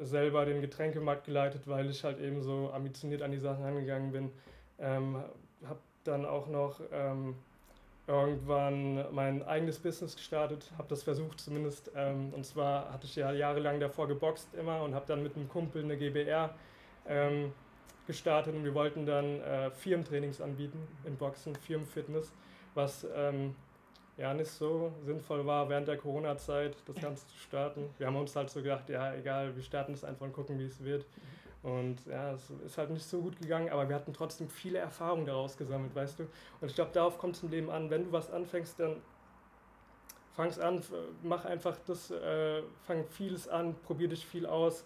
selber 0.00 0.46
den 0.46 0.62
Getränkemarkt 0.62 1.24
geleitet, 1.24 1.62
weil 1.66 1.90
ich 1.90 2.04
halt 2.04 2.18
eben 2.20 2.42
so 2.42 2.70
ambitioniert 2.72 3.20
an 3.22 3.32
die 3.32 3.38
Sachen 3.38 3.64
angegangen 3.64 4.12
bin. 4.12 4.32
Ähm, 4.78 5.22
habe 5.66 5.80
dann 6.04 6.24
auch 6.24 6.48
noch 6.48 6.80
ähm, 6.90 7.36
irgendwann 8.06 9.14
mein 9.14 9.42
eigenes 9.42 9.78
Business 9.78 10.16
gestartet, 10.16 10.72
habe 10.78 10.88
das 10.88 11.02
versucht 11.02 11.40
zumindest. 11.40 11.90
Ähm, 11.94 12.32
und 12.32 12.46
zwar 12.46 12.92
hatte 12.92 13.06
ich 13.06 13.16
ja 13.16 13.30
jahrelang 13.32 13.78
davor 13.78 14.08
geboxt 14.08 14.54
immer 14.54 14.82
und 14.82 14.94
habe 14.94 15.06
dann 15.06 15.22
mit 15.22 15.36
einem 15.36 15.48
Kumpel 15.48 15.84
eine 15.84 15.96
GBR 15.96 16.54
ähm, 17.06 17.52
gestartet 18.06 18.54
und 18.54 18.64
wir 18.64 18.74
wollten 18.74 19.06
dann 19.06 19.40
äh, 19.40 19.70
Firmentrainings 19.70 20.40
anbieten 20.40 20.78
in 21.04 21.16
Boxen, 21.16 21.54
Firmenfitness, 21.54 22.32
was 22.74 23.06
ähm, 23.14 23.54
ja 24.16 24.34
nicht 24.34 24.50
so 24.50 24.92
sinnvoll 25.04 25.46
war, 25.46 25.68
während 25.68 25.88
der 25.88 25.96
Corona-Zeit 25.96 26.76
das 26.86 26.96
Ganze 26.96 27.26
zu 27.26 27.36
starten. 27.38 27.88
Wir 27.98 28.06
haben 28.06 28.16
uns 28.16 28.34
halt 28.34 28.50
so 28.50 28.62
gedacht, 28.62 28.88
ja, 28.88 29.14
egal, 29.14 29.54
wir 29.54 29.62
starten 29.62 29.92
das 29.92 30.04
einfach 30.04 30.26
und 30.26 30.32
gucken, 30.32 30.58
wie 30.58 30.66
es 30.66 30.82
wird. 30.82 31.06
Und 31.62 32.04
ja, 32.06 32.32
es 32.32 32.50
ist 32.66 32.76
halt 32.76 32.90
nicht 32.90 33.04
so 33.04 33.20
gut 33.20 33.38
gegangen, 33.40 33.68
aber 33.70 33.88
wir 33.88 33.94
hatten 33.94 34.12
trotzdem 34.12 34.48
viele 34.48 34.78
Erfahrungen 34.78 35.26
daraus 35.26 35.56
gesammelt, 35.56 35.94
weißt 35.94 36.18
du. 36.18 36.24
Und 36.60 36.68
ich 36.68 36.74
glaube, 36.74 36.90
darauf 36.92 37.18
kommt 37.18 37.36
es 37.36 37.42
im 37.42 37.50
Leben 37.50 37.70
an. 37.70 37.88
Wenn 37.88 38.04
du 38.04 38.12
was 38.12 38.32
anfängst, 38.32 38.80
dann 38.80 38.96
fang's 40.32 40.58
an, 40.58 40.82
mach 41.22 41.44
einfach 41.44 41.76
das, 41.86 42.10
äh, 42.10 42.62
fang 42.84 43.04
vieles 43.06 43.46
an, 43.46 43.76
probier 43.86 44.08
dich 44.08 44.26
viel 44.26 44.46
aus. 44.46 44.84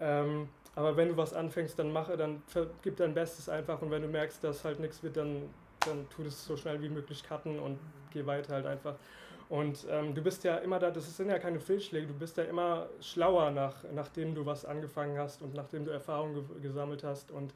Ähm, 0.00 0.48
aber 0.74 0.96
wenn 0.96 1.08
du 1.08 1.16
was 1.16 1.34
anfängst, 1.34 1.78
dann 1.78 1.92
mache, 1.92 2.16
dann 2.16 2.42
gib 2.82 2.96
dein 2.96 3.12
Bestes 3.12 3.48
einfach 3.48 3.82
und 3.82 3.90
wenn 3.90 4.02
du 4.02 4.08
merkst, 4.08 4.42
dass 4.42 4.64
halt 4.64 4.80
nichts 4.80 5.02
wird, 5.02 5.16
dann, 5.16 5.42
dann 5.84 6.08
tu 6.10 6.22
das 6.22 6.44
so 6.44 6.56
schnell 6.56 6.80
wie 6.80 6.88
möglich 6.88 7.22
cutten 7.22 7.58
und 7.58 7.78
geh 8.12 8.24
weiter 8.24 8.54
halt 8.54 8.66
einfach. 8.66 8.96
Und 9.50 9.84
ähm, 9.90 10.14
du 10.14 10.22
bist 10.22 10.44
ja 10.44 10.58
immer 10.58 10.78
da, 10.78 10.92
das 10.92 11.16
sind 11.16 11.28
ja 11.28 11.40
keine 11.40 11.58
Fehlschläge, 11.58 12.06
du 12.06 12.14
bist 12.14 12.36
ja 12.36 12.44
immer 12.44 12.88
schlauer, 13.00 13.50
nach, 13.50 13.82
nachdem 13.92 14.32
du 14.34 14.46
was 14.46 14.64
angefangen 14.64 15.18
hast 15.18 15.42
und 15.42 15.54
nachdem 15.54 15.84
du 15.84 15.90
Erfahrungen 15.90 16.34
ge 16.34 16.60
gesammelt 16.62 17.02
hast. 17.02 17.32
Und 17.32 17.52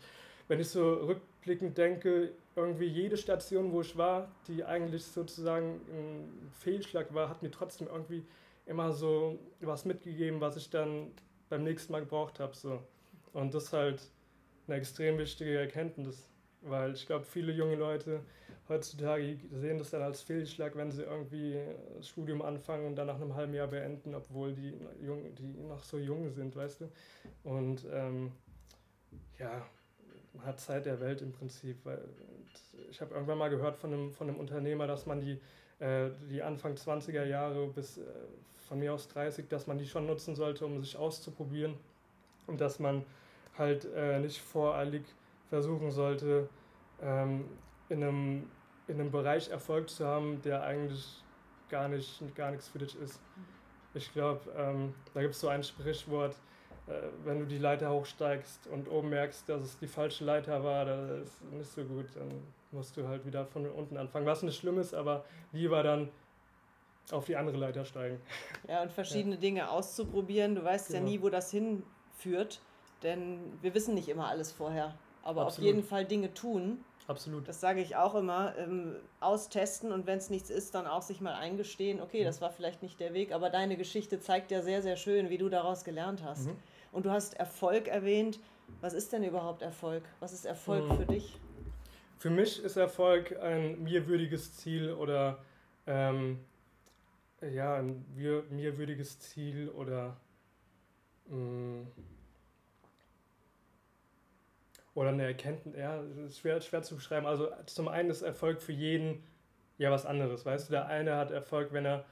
wenn 0.48 0.58
ich 0.58 0.68
so 0.68 0.94
rückblickend 0.94 1.78
denke, 1.78 2.32
irgendwie 2.56 2.86
jede 2.86 3.16
Station, 3.16 3.70
wo 3.70 3.80
ich 3.80 3.96
war, 3.96 4.28
die 4.48 4.64
eigentlich 4.64 5.04
sozusagen 5.06 5.80
ein 5.88 6.50
Fehlschlag 6.60 7.14
war, 7.14 7.28
hat 7.28 7.44
mir 7.44 7.52
trotzdem 7.52 7.86
irgendwie 7.86 8.24
immer 8.66 8.92
so 8.92 9.38
was 9.60 9.84
mitgegeben, 9.84 10.40
was 10.40 10.56
ich 10.56 10.70
dann 10.70 11.12
beim 11.54 11.64
nächsten 11.64 11.92
Mal 11.92 12.00
gebraucht 12.00 12.40
habe. 12.40 12.54
So. 12.54 12.82
Und 13.32 13.54
das 13.54 13.64
ist 13.64 13.72
halt 13.72 14.02
eine 14.66 14.76
extrem 14.76 15.18
wichtige 15.18 15.56
Erkenntnis, 15.56 16.28
weil 16.62 16.94
ich 16.94 17.06
glaube, 17.06 17.24
viele 17.24 17.52
junge 17.52 17.76
Leute 17.76 18.20
heutzutage 18.68 19.38
sehen 19.52 19.78
das 19.78 19.90
dann 19.90 20.02
als 20.02 20.22
Fehlschlag, 20.22 20.74
wenn 20.74 20.90
sie 20.90 21.02
irgendwie 21.02 21.60
das 21.96 22.08
Studium 22.08 22.42
anfangen 22.42 22.86
und 22.86 22.96
dann 22.96 23.06
nach 23.06 23.20
einem 23.20 23.34
halben 23.34 23.54
Jahr 23.54 23.68
beenden, 23.68 24.14
obwohl 24.14 24.54
die, 24.54 24.74
jung, 25.00 25.34
die 25.34 25.44
noch 25.62 25.84
so 25.84 25.98
jung 25.98 26.30
sind, 26.30 26.56
weißt 26.56 26.80
du. 26.80 26.90
Und 27.44 27.86
ähm, 27.92 28.32
ja, 29.38 29.64
man 30.32 30.46
hat 30.46 30.58
Zeit 30.58 30.86
der 30.86 31.00
Welt 31.00 31.22
im 31.22 31.30
Prinzip. 31.30 31.84
Weil 31.84 32.02
ich 32.90 33.00
habe 33.00 33.14
irgendwann 33.14 33.38
mal 33.38 33.50
gehört 33.50 33.76
von 33.76 33.92
einem, 33.92 34.12
von 34.12 34.28
einem 34.28 34.38
Unternehmer, 34.38 34.86
dass 34.86 35.06
man 35.06 35.20
die, 35.20 35.38
äh, 35.78 36.10
die 36.30 36.42
Anfang 36.42 36.74
20er 36.74 37.24
Jahre 37.24 37.68
bis 37.68 37.98
äh, 37.98 38.02
von 38.74 38.80
mir 38.80 38.92
aus 38.92 39.06
30, 39.06 39.48
dass 39.48 39.68
man 39.68 39.78
die 39.78 39.86
schon 39.86 40.04
nutzen 40.04 40.34
sollte, 40.34 40.66
um 40.66 40.80
sich 40.82 40.96
auszuprobieren 40.96 41.76
und 42.48 42.60
dass 42.60 42.80
man 42.80 43.04
halt 43.56 43.86
äh, 43.94 44.18
nicht 44.18 44.40
voreilig 44.40 45.04
versuchen 45.48 45.92
sollte, 45.92 46.48
ähm, 47.00 47.44
in 47.88 48.02
einem, 48.02 48.50
in 48.88 48.98
einem 48.98 49.12
Bereich 49.12 49.48
Erfolg 49.48 49.88
zu 49.90 50.04
haben, 50.04 50.42
der 50.42 50.64
eigentlich 50.64 51.22
gar, 51.68 51.86
nicht, 51.86 52.20
gar 52.34 52.50
nichts 52.50 52.66
für 52.66 52.80
dich 52.80 52.98
ist. 53.00 53.20
Ich 53.94 54.12
glaube, 54.12 54.40
ähm, 54.56 54.92
da 55.14 55.20
gibt 55.20 55.34
es 55.34 55.40
so 55.40 55.46
ein 55.46 55.62
Sprichwort, 55.62 56.34
äh, 56.88 56.94
wenn 57.24 57.38
du 57.38 57.46
die 57.46 57.58
Leiter 57.58 57.92
hochsteigst 57.92 58.66
und 58.66 58.90
oben 58.90 59.10
merkst, 59.10 59.48
dass 59.48 59.62
es 59.62 59.78
die 59.78 59.86
falsche 59.86 60.24
Leiter 60.24 60.64
war, 60.64 60.84
das 60.84 61.28
ist 61.28 61.52
nicht 61.52 61.70
so 61.70 61.84
gut, 61.84 62.06
dann 62.16 62.42
musst 62.72 62.96
du 62.96 63.06
halt 63.06 63.24
wieder 63.24 63.46
von 63.46 63.70
unten 63.70 63.96
anfangen. 63.96 64.26
Was 64.26 64.42
nicht 64.42 64.58
schlimm 64.58 64.80
ist, 64.80 64.94
aber 64.94 65.24
lieber 65.52 65.84
dann 65.84 66.08
auf 67.10 67.26
die 67.26 67.36
andere 67.36 67.56
Leiter 67.56 67.84
steigen. 67.84 68.20
Ja, 68.68 68.82
und 68.82 68.90
verschiedene 68.90 69.34
ja. 69.34 69.40
Dinge 69.40 69.70
auszuprobieren. 69.70 70.54
Du 70.54 70.64
weißt 70.64 70.88
genau. 70.88 71.00
ja 71.00 71.04
nie, 71.04 71.22
wo 71.22 71.28
das 71.28 71.50
hinführt, 71.50 72.60
denn 73.02 73.38
wir 73.60 73.74
wissen 73.74 73.94
nicht 73.94 74.08
immer 74.08 74.28
alles 74.28 74.52
vorher. 74.52 74.94
Aber 75.22 75.42
Absolut. 75.42 75.70
auf 75.70 75.74
jeden 75.74 75.86
Fall 75.86 76.04
Dinge 76.06 76.32
tun 76.32 76.84
Absolut. 77.06 77.46
Das 77.46 77.60
sage 77.60 77.80
ich 77.80 77.96
auch 77.96 78.14
immer. 78.14 78.54
Ähm, 78.56 78.96
austesten 79.20 79.92
und 79.92 80.06
wenn 80.06 80.18
es 80.18 80.30
nichts 80.30 80.50
ist, 80.50 80.74
dann 80.74 80.86
auch 80.86 81.02
sich 81.02 81.20
mal 81.20 81.34
eingestehen, 81.34 82.00
okay, 82.00 82.20
mhm. 82.20 82.24
das 82.24 82.40
war 82.40 82.50
vielleicht 82.50 82.82
nicht 82.82 82.98
der 82.98 83.12
Weg, 83.12 83.32
aber 83.32 83.50
deine 83.50 83.76
Geschichte 83.76 84.20
zeigt 84.20 84.50
ja 84.50 84.62
sehr, 84.62 84.82
sehr 84.82 84.96
schön, 84.96 85.28
wie 85.28 85.38
du 85.38 85.48
daraus 85.48 85.84
gelernt 85.84 86.22
hast. 86.24 86.46
Mhm. 86.46 86.56
Und 86.92 87.06
du 87.06 87.10
hast 87.10 87.34
Erfolg 87.34 87.88
erwähnt. 87.88 88.38
Was 88.80 88.94
ist 88.94 89.12
denn 89.12 89.22
überhaupt 89.24 89.60
Erfolg? 89.60 90.04
Was 90.20 90.32
ist 90.32 90.46
Erfolg 90.46 90.88
mhm. 90.88 90.96
für 90.96 91.06
dich? 91.06 91.38
Für 92.18 92.30
mich 92.30 92.62
ist 92.62 92.76
Erfolg 92.76 93.38
ein 93.38 93.82
mir 93.82 94.06
würdiges 94.06 94.56
Ziel 94.56 94.92
oder 94.92 95.38
ähm, 95.86 96.40
ja, 97.52 97.76
ein 97.76 98.04
mir, 98.14 98.44
mir 98.50 98.78
würdiges 98.78 99.18
Ziel 99.18 99.68
oder 99.70 100.16
mh, 101.28 101.36
mm, 101.36 101.86
oder 104.94 105.08
eine 105.08 105.24
Erkenntnis, 105.24 105.76
ja, 105.76 106.00
ist 106.26 106.38
schwer, 106.38 106.60
schwer 106.60 106.82
zu 106.82 106.94
beschreiben. 106.94 107.26
Also 107.26 107.48
zum 107.66 107.88
einen 107.88 108.10
ist 108.10 108.22
Erfolg 108.22 108.62
für 108.62 108.72
jeden 108.72 109.24
ja 109.76 109.90
was 109.90 110.06
anderes, 110.06 110.46
weißt 110.46 110.68
du, 110.68 110.72
der 110.72 110.86
eine 110.86 111.16
hat 111.16 111.30
Erfolg, 111.30 111.72
wenn 111.72 111.84
er 111.84 112.04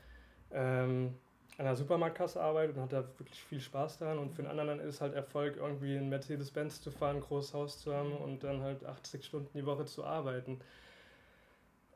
ähm, 0.50 1.14
an 1.58 1.66
der 1.66 1.76
Supermarktkasse 1.76 2.40
arbeitet 2.40 2.76
und 2.76 2.82
hat 2.82 2.92
da 2.92 3.04
wirklich 3.18 3.42
viel 3.44 3.60
Spaß 3.60 3.98
daran 3.98 4.18
und 4.18 4.32
für 4.34 4.42
den 4.42 4.50
anderen 4.50 4.80
ist 4.80 5.00
halt 5.00 5.14
Erfolg, 5.14 5.56
irgendwie 5.56 5.96
ein 5.96 6.08
Mercedes-Benz 6.08 6.80
zu 6.80 6.90
fahren, 6.90 7.16
ein 7.16 7.22
großes 7.22 7.54
Haus 7.54 7.80
zu 7.80 7.94
haben 7.94 8.12
und 8.12 8.42
dann 8.42 8.62
halt 8.62 8.84
80 8.84 9.24
Stunden 9.24 9.56
die 9.56 9.66
Woche 9.66 9.84
zu 9.84 10.04
arbeiten. 10.04 10.60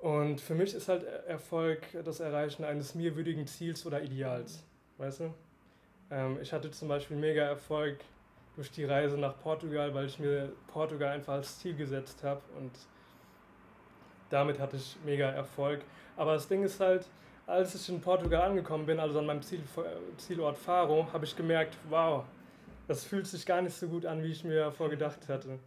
Und 0.00 0.40
für 0.40 0.54
mich 0.54 0.74
ist 0.74 0.88
halt 0.88 1.04
Erfolg 1.26 1.80
das 2.04 2.20
Erreichen 2.20 2.64
eines 2.64 2.94
mir 2.94 3.16
würdigen 3.16 3.46
Ziels 3.46 3.86
oder 3.86 4.02
Ideals, 4.02 4.62
weißt 4.98 5.20
du? 5.20 5.34
Ähm, 6.10 6.38
ich 6.40 6.52
hatte 6.52 6.70
zum 6.70 6.88
Beispiel 6.88 7.16
mega 7.16 7.42
Erfolg 7.42 7.98
durch 8.54 8.70
die 8.70 8.84
Reise 8.84 9.18
nach 9.18 9.38
Portugal, 9.38 9.94
weil 9.94 10.06
ich 10.06 10.18
mir 10.18 10.52
Portugal 10.68 11.12
einfach 11.12 11.34
als 11.34 11.58
Ziel 11.58 11.74
gesetzt 11.76 12.22
habe 12.22 12.40
und 12.56 12.70
damit 14.30 14.58
hatte 14.58 14.76
ich 14.76 14.96
mega 15.04 15.30
Erfolg. 15.30 15.80
Aber 16.16 16.34
das 16.34 16.48
Ding 16.48 16.62
ist 16.62 16.80
halt, 16.80 17.06
als 17.46 17.74
ich 17.74 17.88
in 17.88 18.00
Portugal 18.00 18.42
angekommen 18.42 18.86
bin, 18.86 18.98
also 18.98 19.18
an 19.18 19.26
meinem 19.26 19.42
Ziel, 19.42 19.60
Zielort 20.16 20.58
Faro, 20.58 21.06
habe 21.12 21.24
ich 21.24 21.36
gemerkt, 21.36 21.76
wow, 21.88 22.24
das 22.88 23.04
fühlt 23.04 23.26
sich 23.26 23.44
gar 23.46 23.62
nicht 23.62 23.76
so 23.76 23.88
gut 23.88 24.06
an, 24.06 24.22
wie 24.22 24.32
ich 24.32 24.44
mir 24.44 24.72
vorgedacht 24.72 25.28
hatte. 25.28 25.58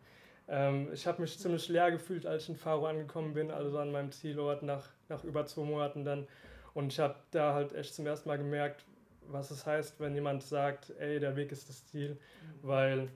Ähm, 0.50 0.90
ich 0.94 1.06
habe 1.06 1.22
mich 1.22 1.38
ziemlich 1.38 1.70
leer 1.70 1.92
gefühlt, 1.92 2.26
als 2.26 2.44
ich 2.44 2.50
in 2.50 2.56
Faro 2.56 2.88
angekommen 2.88 3.34
bin, 3.34 3.52
also 3.52 3.78
an 3.78 3.92
meinem 3.92 4.12
Zielort 4.12 4.64
nach, 4.64 4.90
nach 5.08 5.24
über 5.24 5.46
zwei 5.46 5.64
Monaten 5.64 6.04
dann. 6.04 6.28
Und 6.74 6.92
ich 6.92 7.00
habe 7.00 7.16
da 7.32 7.54
halt 7.54 7.74
echt 7.74 7.94
zum 7.94 8.08
ersten 8.08 8.30
Mal 8.30 8.38
gemerkt, 8.38 8.84
was 9.28 9.52
es 9.52 9.66
heißt, 9.66 10.00
wenn 10.00 10.16
jemand 10.16 10.44
sagt, 10.44 10.92
ey, 11.00 11.20
der 11.20 11.36
Weg 11.36 11.52
ist 11.52 11.70
das 11.70 11.86
Ziel, 11.86 12.18
weil 12.64 13.10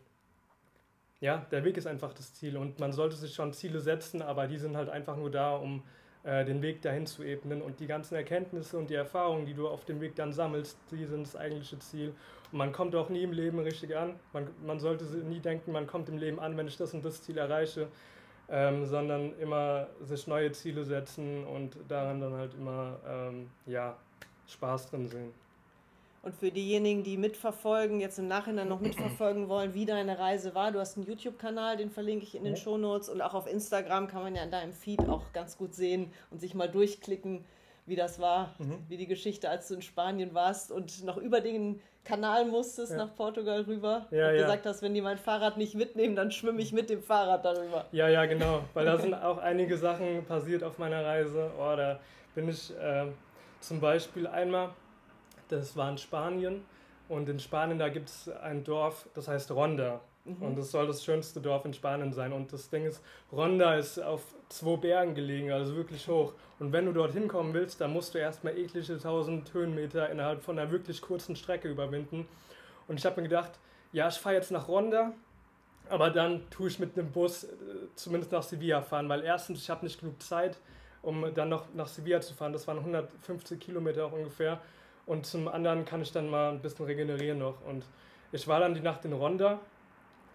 ja, 1.19 1.37
der 1.51 1.63
Weg 1.63 1.77
ist 1.77 1.87
einfach 1.87 2.13
das 2.13 2.33
Ziel. 2.33 2.57
Und 2.57 2.79
man 2.79 2.91
sollte 2.91 3.15
sich 3.15 3.33
schon 3.33 3.53
Ziele 3.53 3.79
setzen, 3.79 4.21
aber 4.21 4.47
die 4.47 4.57
sind 4.57 4.77
halt 4.77 4.89
einfach 4.89 5.15
nur 5.15 5.31
da, 5.31 5.55
um 5.55 5.83
äh, 6.23 6.45
den 6.45 6.61
Weg 6.61 6.81
dahin 6.81 7.05
zu 7.05 7.23
ebnen 7.23 7.61
und 7.61 7.79
die 7.79 7.87
ganzen 7.87 8.15
Erkenntnisse 8.15 8.77
und 8.77 8.89
die 8.89 8.95
Erfahrungen, 8.95 9.45
die 9.45 9.53
du 9.53 9.67
auf 9.67 9.83
dem 9.85 9.99
Weg 9.99 10.15
dann 10.15 10.31
sammelst, 10.31 10.77
die 10.91 11.05
sind 11.05 11.27
das 11.27 11.35
eigentliche 11.35 11.79
Ziel. 11.79 12.13
Und 12.51 12.57
man 12.57 12.71
kommt 12.71 12.95
auch 12.95 13.09
nie 13.09 13.23
im 13.23 13.33
Leben 13.33 13.59
richtig 13.59 13.95
an. 13.95 14.15
Man, 14.31 14.47
man 14.65 14.79
sollte 14.79 15.03
nie 15.03 15.39
denken, 15.39 15.71
man 15.71 15.85
kommt 15.85 16.07
im 16.09 16.17
Leben 16.17 16.39
an, 16.39 16.55
wenn 16.55 16.67
ich 16.67 16.77
das 16.77 16.93
und 16.93 17.03
das 17.03 17.21
Ziel 17.23 17.37
erreiche, 17.37 17.87
ähm, 18.49 18.85
sondern 18.85 19.37
immer 19.39 19.87
sich 20.01 20.27
neue 20.27 20.51
Ziele 20.51 20.85
setzen 20.85 21.45
und 21.45 21.77
daran 21.87 22.21
dann 22.21 22.33
halt 22.33 22.53
immer 22.53 22.99
ähm, 23.07 23.49
ja, 23.65 23.97
Spaß 24.47 24.91
drin 24.91 25.07
sehen. 25.07 25.33
Und 26.23 26.33
für 26.33 26.51
diejenigen, 26.51 27.03
die 27.03 27.17
mitverfolgen, 27.17 27.99
jetzt 27.99 28.17
im 28.17 28.29
Nachhinein 28.29 28.69
noch 28.69 28.79
mitverfolgen 28.79 29.49
wollen, 29.49 29.73
wie 29.73 29.85
deine 29.85 30.17
Reise 30.17 30.55
war, 30.55 30.71
du 30.71 30.79
hast 30.79 30.95
einen 30.95 31.05
YouTube-Kanal, 31.05 31.75
den 31.75 31.91
verlinke 31.91 32.23
ich 32.23 32.33
in 32.33 32.45
den 32.45 32.55
ja. 32.55 32.61
Shownotes 32.61 33.09
und 33.09 33.21
auch 33.21 33.33
auf 33.33 33.45
Instagram 33.45 34.07
kann 34.07 34.23
man 34.23 34.33
ja 34.33 34.43
in 34.43 34.49
deinem 34.49 34.71
Feed 34.71 35.01
auch 35.09 35.33
ganz 35.33 35.57
gut 35.57 35.75
sehen 35.75 36.13
und 36.31 36.39
sich 36.39 36.55
mal 36.55 36.69
durchklicken, 36.69 37.43
wie 37.85 37.97
das 37.97 38.19
war, 38.19 38.55
mhm. 38.57 38.77
wie 38.87 38.95
die 38.95 39.05
Geschichte, 39.05 39.49
als 39.49 39.67
du 39.67 39.73
in 39.75 39.81
Spanien 39.81 40.33
warst 40.33 40.71
und 40.71 41.03
noch 41.03 41.17
über 41.17 41.41
den 41.41 41.81
Kanal 42.05 42.45
musstest 42.45 42.93
ja. 42.93 42.99
nach 42.99 43.15
Portugal 43.15 43.61
rüber 43.61 44.07
ja, 44.11 44.29
und 44.29 44.35
ja. 44.35 44.41
gesagt 44.43 44.65
hast, 44.65 44.81
wenn 44.81 44.93
die 44.93 45.01
mein 45.01 45.17
Fahrrad 45.17 45.57
nicht 45.57 45.75
mitnehmen, 45.75 46.15
dann 46.15 46.31
schwimme 46.31 46.61
ich 46.61 46.71
mit 46.71 46.89
dem 46.89 47.03
Fahrrad 47.03 47.43
darüber. 47.43 47.85
Ja, 47.91 48.07
ja, 48.07 48.25
genau, 48.25 48.61
weil 48.73 48.85
da 48.85 48.97
sind 48.97 49.13
auch 49.13 49.39
einige 49.39 49.77
Sachen 49.77 50.23
passiert 50.25 50.63
auf 50.63 50.77
meiner 50.77 51.03
Reise. 51.03 51.51
Oh, 51.57 51.75
da 51.75 51.99
bin 52.33 52.47
ich 52.47 52.71
äh, 52.77 53.07
zum 53.59 53.79
Beispiel 53.79 54.27
einmal, 54.27 54.69
das 55.49 55.75
war 55.75 55.89
in 55.89 55.97
Spanien 55.97 56.65
und 57.09 57.29
in 57.29 57.39
Spanien, 57.39 57.79
da 57.79 57.89
gibt 57.89 58.09
es 58.09 58.29
ein 58.29 58.63
Dorf, 58.63 59.07
das 59.13 59.27
heißt 59.27 59.51
Ronda. 59.51 60.01
Mhm. 60.25 60.41
Und 60.41 60.57
das 60.57 60.71
soll 60.71 60.87
das 60.87 61.03
schönste 61.03 61.41
Dorf 61.41 61.65
in 61.65 61.73
Spanien 61.73 62.13
sein. 62.13 62.31
Und 62.31 62.53
das 62.53 62.69
Ding 62.69 62.85
ist, 62.85 63.03
Ronda 63.31 63.75
ist 63.75 63.99
auf 63.99 64.21
zwei 64.49 64.77
Bergen 64.77 65.15
gelegen, 65.15 65.51
also 65.51 65.75
wirklich 65.75 66.07
hoch. 66.07 66.33
Und 66.59 66.71
wenn 66.71 66.85
du 66.85 66.93
dorthin 66.93 67.27
kommen 67.27 67.53
willst, 67.53 67.81
dann 67.81 67.91
musst 67.91 68.13
du 68.13 68.19
erstmal 68.19 68.57
eklige 68.57 68.93
1000 68.93 69.53
Höhenmeter 69.53 70.09
innerhalb 70.09 70.41
von 70.41 70.57
einer 70.57 70.71
wirklich 70.71 71.01
kurzen 71.01 71.35
Strecke 71.35 71.67
überwinden. 71.67 72.25
Und 72.87 72.99
ich 72.99 73.05
habe 73.05 73.21
mir 73.21 73.27
gedacht, 73.27 73.51
ja, 73.91 74.07
ich 74.07 74.15
fahre 74.15 74.35
jetzt 74.35 74.51
nach 74.51 74.67
Ronda, 74.67 75.11
aber 75.89 76.09
dann 76.09 76.49
tue 76.49 76.69
ich 76.69 76.79
mit 76.79 76.97
einem 76.97 77.11
Bus 77.11 77.43
äh, 77.43 77.47
zumindest 77.95 78.31
nach 78.31 78.43
Sevilla 78.43 78.81
fahren, 78.81 79.09
weil 79.09 79.23
erstens, 79.23 79.59
ich 79.59 79.69
habe 79.69 79.85
nicht 79.85 79.99
genug 79.99 80.21
Zeit, 80.21 80.57
um 81.01 81.33
dann 81.33 81.49
noch 81.49 81.65
nach 81.73 81.87
Sevilla 81.87 82.21
zu 82.21 82.33
fahren. 82.33 82.53
Das 82.53 82.65
waren 82.67 82.79
150 82.79 83.59
Kilometer 83.59 84.05
auch 84.05 84.13
ungefähr. 84.13 84.61
Und 85.05 85.25
zum 85.25 85.47
anderen 85.47 85.85
kann 85.85 86.01
ich 86.01 86.11
dann 86.11 86.29
mal 86.29 86.51
ein 86.51 86.61
bisschen 86.61 86.85
regenerieren 86.85 87.39
noch. 87.39 87.55
Und 87.67 87.83
ich 88.31 88.47
war 88.47 88.59
dann 88.59 88.73
die 88.73 88.81
Nacht 88.81 89.05
in 89.05 89.13
Ronda 89.13 89.59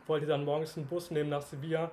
wollte 0.09 0.27
dann 0.27 0.45
morgens 0.45 0.77
einen 0.77 0.87
Bus 0.87 1.11
nehmen 1.11 1.31
nach 1.31 1.43
Sevilla. 1.43 1.91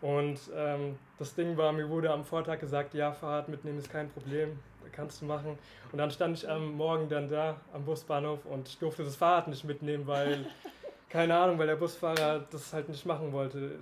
Und 0.00 0.38
ähm, 0.54 0.96
das 1.18 1.34
Ding 1.34 1.56
war, 1.56 1.72
mir 1.72 1.88
wurde 1.88 2.10
am 2.10 2.24
Vortag 2.24 2.60
gesagt, 2.60 2.94
ja, 2.94 3.12
Fahrrad 3.12 3.48
mitnehmen 3.48 3.78
ist 3.78 3.90
kein 3.90 4.08
Problem, 4.10 4.58
kannst 4.92 5.20
du 5.20 5.26
machen. 5.26 5.58
Und 5.92 5.98
dann 5.98 6.10
stand 6.10 6.38
ich 6.38 6.48
am 6.48 6.74
Morgen 6.74 7.08
dann 7.08 7.28
da 7.28 7.56
am 7.72 7.84
Busbahnhof 7.84 8.44
und 8.46 8.68
ich 8.68 8.78
durfte 8.78 9.04
das 9.04 9.16
Fahrrad 9.16 9.48
nicht 9.48 9.64
mitnehmen, 9.64 10.06
weil, 10.06 10.46
keine 11.08 11.36
Ahnung, 11.36 11.58
weil 11.58 11.66
der 11.66 11.76
Busfahrer 11.76 12.44
das 12.50 12.72
halt 12.72 12.88
nicht 12.88 13.04
machen 13.06 13.32
wollte. 13.32 13.76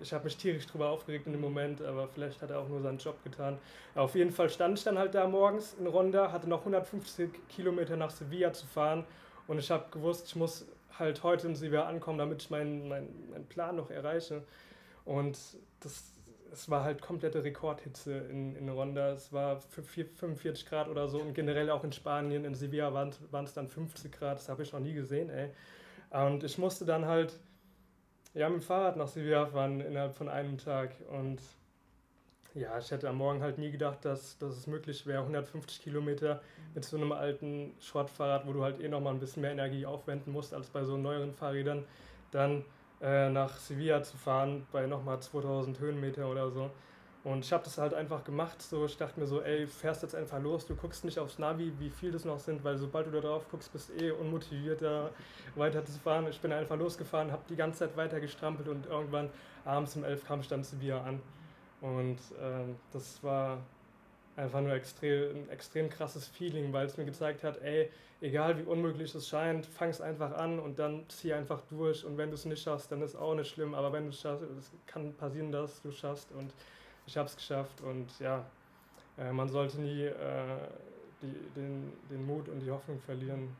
Ich 0.00 0.12
habe 0.12 0.24
mich 0.24 0.36
tierisch 0.36 0.66
drüber 0.66 0.88
aufgeregt 0.88 1.26
in 1.26 1.32
dem 1.32 1.40
Moment, 1.40 1.82
aber 1.82 2.08
vielleicht 2.08 2.42
hat 2.42 2.50
er 2.50 2.58
auch 2.58 2.68
nur 2.68 2.80
seinen 2.80 2.98
Job 2.98 3.22
getan. 3.24 3.58
auf 3.94 4.14
jeden 4.14 4.32
Fall 4.32 4.50
stand 4.50 4.78
ich 4.78 4.84
dann 4.84 4.98
halt 4.98 5.14
da 5.14 5.26
morgens 5.26 5.74
in 5.78 5.86
Ronda, 5.86 6.32
hatte 6.32 6.48
noch 6.48 6.60
150 6.60 7.30
Kilometer 7.48 7.96
nach 7.96 8.10
Sevilla 8.10 8.52
zu 8.52 8.66
fahren 8.66 9.04
und 9.46 9.58
ich 9.58 9.70
habe 9.70 9.84
gewusst, 9.90 10.26
ich 10.26 10.36
muss 10.36 10.66
halt 10.98 11.22
heute 11.22 11.46
in 11.46 11.56
Sevilla 11.56 11.86
ankommen, 11.86 12.18
damit 12.18 12.42
ich 12.42 12.50
meinen 12.50 12.88
mein, 12.88 13.08
mein 13.30 13.46
Plan 13.46 13.76
noch 13.76 13.90
erreiche. 13.90 14.42
Und 15.04 15.38
das, 15.80 16.12
es 16.52 16.70
war 16.70 16.84
halt 16.84 17.00
komplette 17.00 17.42
Rekordhitze 17.42 18.12
in, 18.30 18.54
in 18.56 18.68
Ronda. 18.68 19.12
Es 19.12 19.32
war 19.32 19.60
45 19.60 20.66
Grad 20.66 20.88
oder 20.88 21.08
so 21.08 21.18
und 21.18 21.34
generell 21.34 21.70
auch 21.70 21.84
in 21.84 21.92
Spanien, 21.92 22.44
in 22.44 22.54
Sevilla 22.54 22.92
waren 22.92 23.44
es 23.44 23.54
dann 23.54 23.68
50 23.68 24.12
Grad. 24.12 24.38
Das 24.38 24.48
habe 24.48 24.62
ich 24.62 24.72
noch 24.72 24.80
nie 24.80 24.94
gesehen, 24.94 25.30
ey. 25.30 25.50
Und 26.10 26.44
ich 26.44 26.58
musste 26.58 26.84
dann 26.84 27.06
halt 27.06 27.38
ja, 28.34 28.48
mit 28.48 28.60
dem 28.60 28.62
Fahrrad 28.62 28.96
nach 28.96 29.08
Sevilla 29.08 29.46
fahren 29.46 29.80
innerhalb 29.80 30.16
von 30.16 30.28
einem 30.28 30.58
Tag. 30.58 30.94
Und 31.10 31.40
ja, 32.54 32.78
ich 32.78 32.90
hätte 32.90 33.08
am 33.08 33.16
Morgen 33.16 33.42
halt 33.42 33.58
nie 33.58 33.70
gedacht, 33.70 34.04
dass, 34.04 34.38
dass 34.38 34.56
es 34.56 34.66
möglich 34.66 35.06
wäre, 35.06 35.20
150 35.20 35.82
Kilometer 35.82 36.42
mit 36.74 36.84
so 36.84 36.96
einem 36.96 37.12
alten 37.12 37.74
Schrottfahrrad, 37.80 38.46
wo 38.46 38.52
du 38.52 38.62
halt 38.62 38.80
eh 38.80 38.88
nochmal 38.88 39.14
ein 39.14 39.20
bisschen 39.20 39.42
mehr 39.42 39.52
Energie 39.52 39.86
aufwenden 39.86 40.32
musst 40.32 40.52
als 40.52 40.68
bei 40.68 40.84
so 40.84 40.96
neueren 40.96 41.32
Fahrrädern, 41.32 41.84
dann 42.30 42.64
äh, 43.00 43.30
nach 43.30 43.56
Sevilla 43.58 44.02
zu 44.02 44.16
fahren 44.16 44.66
bei 44.70 44.86
nochmal 44.86 45.20
2000 45.20 45.80
Höhenmeter 45.80 46.28
oder 46.30 46.50
so. 46.50 46.70
Und 47.24 47.44
ich 47.44 47.52
habe 47.52 47.62
das 47.62 47.78
halt 47.78 47.94
einfach 47.94 48.24
gemacht. 48.24 48.60
So, 48.60 48.84
ich 48.84 48.96
dachte 48.96 49.20
mir 49.20 49.26
so, 49.26 49.40
ey, 49.42 49.66
fährst 49.66 50.02
jetzt 50.02 50.14
einfach 50.14 50.40
los. 50.42 50.66
Du 50.66 50.74
guckst 50.74 51.04
nicht 51.04 51.18
aufs 51.20 51.38
Navi, 51.38 51.72
wie 51.78 51.90
viel 51.90 52.10
das 52.10 52.24
noch 52.24 52.40
sind, 52.40 52.64
weil 52.64 52.76
sobald 52.76 53.06
du 53.06 53.12
da 53.12 53.20
drauf 53.20 53.44
guckst, 53.50 53.72
bist 53.72 53.90
du 53.90 54.04
eh 54.04 54.10
unmotiviert, 54.10 54.82
da 54.82 55.10
weiter 55.54 55.84
zu 55.84 55.98
fahren. 56.00 56.26
Ich 56.28 56.40
bin 56.40 56.52
einfach 56.52 56.76
losgefahren, 56.76 57.30
habe 57.30 57.42
die 57.48 57.54
ganze 57.54 57.80
Zeit 57.80 57.96
weiter 57.96 58.18
gestrampelt 58.18 58.68
und 58.68 58.86
irgendwann 58.86 59.30
abends 59.64 59.94
um 59.94 60.02
11 60.02 60.26
kam 60.26 60.40
ich 60.40 60.48
dann 60.48 60.64
Sevilla 60.64 61.02
an. 61.02 61.20
Und 61.80 62.18
ähm, 62.40 62.76
das 62.92 63.22
war 63.22 63.58
einfach 64.34 64.60
nur 64.60 64.72
extrem, 64.72 65.44
ein 65.44 65.48
extrem 65.50 65.90
krasses 65.90 66.26
Feeling, 66.26 66.72
weil 66.72 66.86
es 66.86 66.96
mir 66.96 67.04
gezeigt 67.04 67.44
hat, 67.44 67.62
ey, 67.62 67.90
egal 68.20 68.58
wie 68.58 68.62
unmöglich 68.62 69.14
es 69.14 69.28
scheint, 69.28 69.66
fang 69.66 69.90
es 69.90 70.00
einfach 70.00 70.32
an 70.32 70.58
und 70.58 70.78
dann 70.78 71.04
zieh 71.08 71.32
einfach 71.32 71.60
durch. 71.70 72.04
Und 72.04 72.18
wenn 72.18 72.30
du 72.30 72.34
es 72.34 72.44
nicht 72.46 72.62
schaffst, 72.62 72.90
dann 72.90 73.02
ist 73.02 73.14
auch 73.14 73.34
nicht 73.34 73.50
schlimm. 73.50 73.74
Aber 73.74 73.92
wenn 73.92 74.04
du 74.04 74.10
es 74.10 74.20
schaffst, 74.20 74.44
es 74.58 74.72
kann 74.86 75.12
passieren, 75.14 75.52
dass 75.52 75.82
du 75.82 75.90
es 75.90 75.96
schaffst. 75.96 76.32
Und 76.32 76.52
ich 77.06 77.16
habe 77.16 77.28
es 77.28 77.36
geschafft. 77.36 77.80
Und 77.80 78.08
ja, 78.18 78.44
äh, 79.18 79.32
man 79.32 79.48
sollte 79.48 79.80
nie 79.80 80.04
äh, 80.04 80.14
die, 81.20 81.34
den, 81.54 81.92
den 82.10 82.26
Mut 82.26 82.48
und 82.48 82.60
die 82.60 82.70
Hoffnung 82.70 83.00
verlieren, 83.00 83.56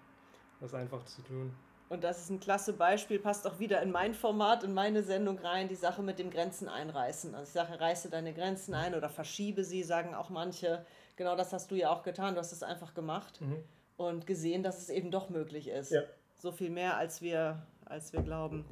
das 0.60 0.74
einfach 0.74 1.04
zu 1.04 1.22
tun. 1.22 1.54
Und 1.92 2.04
das 2.04 2.20
ist 2.20 2.30
ein 2.30 2.40
klasse 2.40 2.72
Beispiel, 2.72 3.18
passt 3.18 3.46
auch 3.46 3.58
wieder 3.58 3.82
in 3.82 3.90
mein 3.90 4.14
Format, 4.14 4.64
in 4.64 4.72
meine 4.72 5.02
Sendung 5.02 5.38
rein, 5.38 5.68
die 5.68 5.74
Sache 5.74 6.02
mit 6.02 6.18
dem 6.18 6.30
Grenzen 6.30 6.66
einreißen. 6.66 7.34
Also 7.34 7.48
ich 7.48 7.52
sage, 7.52 7.78
reiße 7.78 8.08
deine 8.08 8.32
Grenzen 8.32 8.72
ein 8.72 8.94
oder 8.94 9.10
verschiebe 9.10 9.62
sie, 9.62 9.82
sagen 9.82 10.14
auch 10.14 10.30
manche. 10.30 10.86
Genau 11.16 11.36
das 11.36 11.52
hast 11.52 11.70
du 11.70 11.74
ja 11.74 11.90
auch 11.90 12.02
getan. 12.02 12.32
Du 12.32 12.40
hast 12.40 12.50
es 12.50 12.62
einfach 12.62 12.94
gemacht 12.94 13.42
mhm. 13.42 13.62
und 13.98 14.26
gesehen, 14.26 14.62
dass 14.62 14.78
es 14.78 14.88
eben 14.88 15.10
doch 15.10 15.28
möglich 15.28 15.68
ist. 15.68 15.90
Ja. 15.90 16.00
So 16.38 16.50
viel 16.50 16.70
mehr, 16.70 16.96
als 16.96 17.20
wir, 17.20 17.66
als 17.84 18.14
wir 18.14 18.22
glauben. 18.22 18.64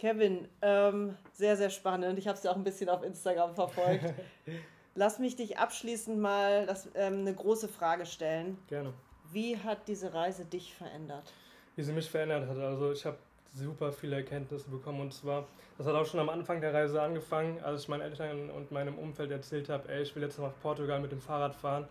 Kevin, 0.00 0.48
ähm, 0.62 1.16
sehr, 1.32 1.56
sehr 1.56 1.70
spannend. 1.70 2.18
Ich 2.18 2.26
habe 2.26 2.36
es 2.36 2.42
ja 2.42 2.50
auch 2.50 2.56
ein 2.56 2.64
bisschen 2.64 2.88
auf 2.88 3.02
Instagram 3.02 3.54
verfolgt. 3.54 4.04
Lass 4.94 5.18
mich 5.18 5.36
dich 5.36 5.58
abschließend 5.58 6.18
mal 6.18 6.66
das, 6.66 6.88
ähm, 6.94 7.20
eine 7.20 7.34
große 7.34 7.68
Frage 7.68 8.06
stellen. 8.06 8.58
Gerne. 8.66 8.92
Wie 9.30 9.56
hat 9.56 9.86
diese 9.86 10.12
Reise 10.12 10.44
dich 10.44 10.74
verändert? 10.74 11.32
wie 11.80 11.84
sie 11.84 11.92
mich 11.92 12.10
verändert 12.10 12.46
hat. 12.46 12.58
Also 12.58 12.92
ich 12.92 13.06
habe 13.06 13.16
super 13.54 13.90
viele 13.90 14.16
Erkenntnisse 14.16 14.68
bekommen 14.68 15.00
und 15.00 15.14
zwar, 15.14 15.46
das 15.78 15.86
hat 15.86 15.94
auch 15.94 16.04
schon 16.04 16.20
am 16.20 16.28
Anfang 16.28 16.60
der 16.60 16.74
Reise 16.74 17.00
angefangen, 17.00 17.58
als 17.62 17.82
ich 17.82 17.88
meinen 17.88 18.02
Eltern 18.02 18.50
und 18.50 18.70
meinem 18.70 18.98
Umfeld 18.98 19.30
erzählt 19.30 19.70
habe, 19.70 19.88
ey, 19.88 20.02
ich 20.02 20.14
will 20.14 20.22
jetzt 20.22 20.38
nach 20.38 20.52
Portugal 20.62 21.00
mit 21.00 21.10
dem 21.10 21.22
Fahrrad 21.22 21.54
fahren. 21.54 21.88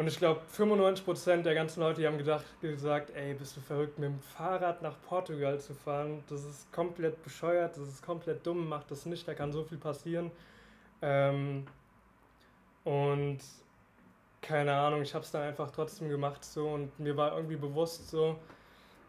Und 0.00 0.06
ich 0.06 0.16
glaube, 0.16 0.40
95% 0.56 1.42
der 1.42 1.54
ganzen 1.54 1.80
Leute 1.80 2.00
die 2.00 2.06
haben 2.06 2.16
gedacht, 2.16 2.46
gesagt, 2.62 3.10
ey, 3.14 3.34
bist 3.34 3.54
du 3.58 3.60
verrückt, 3.60 3.98
mit 3.98 4.08
dem 4.08 4.18
Fahrrad 4.18 4.80
nach 4.80 4.94
Portugal 5.06 5.60
zu 5.60 5.74
fahren? 5.74 6.24
Das 6.30 6.42
ist 6.42 6.72
komplett 6.72 7.22
bescheuert, 7.22 7.76
das 7.76 7.86
ist 7.86 8.02
komplett 8.02 8.46
dumm, 8.46 8.66
mach 8.66 8.82
das 8.84 9.04
nicht, 9.04 9.28
da 9.28 9.34
kann 9.34 9.52
so 9.52 9.62
viel 9.62 9.76
passieren. 9.76 10.30
Ähm, 11.02 11.66
und 12.84 13.40
keine 14.40 14.72
Ahnung, 14.72 15.02
ich 15.02 15.14
habe 15.14 15.22
es 15.22 15.32
dann 15.32 15.42
einfach 15.42 15.70
trotzdem 15.70 16.08
gemacht 16.08 16.46
so 16.46 16.70
und 16.70 16.98
mir 16.98 17.14
war 17.18 17.36
irgendwie 17.36 17.56
bewusst 17.56 18.08
so, 18.08 18.38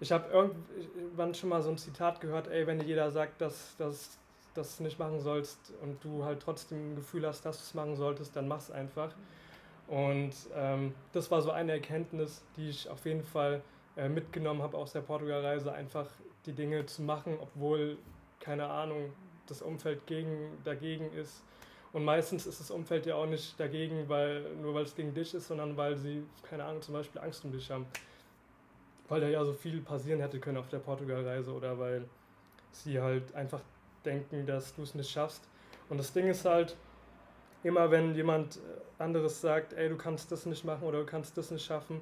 ich 0.02 0.12
habe 0.12 0.30
irgendwann 0.30 1.34
schon 1.34 1.48
mal 1.48 1.62
so 1.62 1.70
ein 1.70 1.78
Zitat 1.78 2.20
gehört, 2.20 2.50
ey, 2.50 2.68
wenn 2.68 2.80
dir 2.80 2.86
jeder 2.86 3.10
sagt, 3.12 3.40
dass, 3.40 3.78
dass, 3.78 4.20
du 4.54 4.84
nicht 4.84 5.00
machen 5.00 5.22
sollst 5.22 5.72
und 5.82 6.04
du 6.04 6.26
halt 6.26 6.42
trotzdem 6.42 6.92
ein 6.92 6.96
Gefühl 6.98 7.26
hast, 7.26 7.46
dass 7.46 7.60
du 7.60 7.64
es 7.64 7.74
machen 7.76 7.96
solltest, 7.96 8.36
dann 8.36 8.50
mach 8.50 8.60
es 8.60 8.72
einfach. 8.72 9.14
Und 9.92 10.34
ähm, 10.56 10.96
das 11.12 11.30
war 11.30 11.44
so 11.44 11.52
eine 11.52 11.74
Erkenntnis, 11.74 12.44
die 12.56 12.70
ich 12.70 12.90
auf 12.90 13.06
jeden 13.06 13.24
Fall 13.24 13.62
äh, 13.96 14.10
mitgenommen 14.10 14.64
habe 14.64 14.76
aus 14.76 14.94
der 14.94 15.02
Portugalreise, 15.02 15.72
einfach 15.72 16.08
die 16.48 16.54
Dinge 16.54 16.88
zu 16.88 17.04
machen, 17.04 17.38
obwohl, 17.40 17.98
keine 18.40 18.68
Ahnung, 18.68 19.14
das 19.46 19.62
Umfeld 19.62 20.08
gegen, 20.08 20.58
dagegen 20.64 21.12
ist. 21.14 21.44
Und 21.94 22.06
meistens 22.06 22.48
ist 22.48 22.60
das 22.60 22.72
Umfeld 22.72 23.06
ja 23.06 23.16
auch 23.16 23.26
nicht 23.26 23.60
dagegen, 23.60 24.08
weil, 24.08 24.56
nur 24.56 24.74
weil 24.74 24.84
es 24.84 24.96
gegen 24.96 25.14
dich 25.14 25.34
ist, 25.36 25.48
sondern 25.48 25.78
weil 25.78 25.98
sie, 25.98 26.24
keine 26.50 26.64
Ahnung, 26.64 26.82
zum 26.82 26.94
Beispiel 26.94 27.22
Angst 27.22 27.46
um 27.46 27.52
dich 27.52 27.70
haben 27.70 27.86
weil 29.12 29.20
da 29.20 29.28
ja 29.28 29.44
so 29.44 29.52
viel 29.52 29.82
passieren 29.82 30.22
hätte 30.22 30.40
können 30.40 30.56
auf 30.56 30.70
der 30.70 30.80
Portugalreise 30.80 31.52
oder 31.52 31.78
weil 31.78 32.06
sie 32.72 33.00
halt 33.02 33.36
einfach 33.36 33.60
denken, 34.06 34.46
dass 34.46 34.74
du 34.74 34.84
es 34.84 34.96
nicht 34.96 35.12
schaffst. 35.12 35.44
Und 35.90 35.98
das 35.98 36.14
Ding 36.14 36.30
ist 36.30 36.46
halt, 36.46 36.78
immer 37.62 37.92
wenn 37.92 38.16
jemand 38.16 38.56
äh, 38.56 38.60
anderes 39.02 39.42
sagt, 39.42 39.74
ey, 39.74 39.90
du 39.90 39.98
kannst 39.98 40.32
das 40.32 40.46
nicht 40.46 40.64
machen 40.64 40.84
oder 40.84 41.00
du 41.00 41.06
kannst 41.06 41.38
das 41.38 41.52
nicht 41.52 41.66
schaffen, 41.66 42.02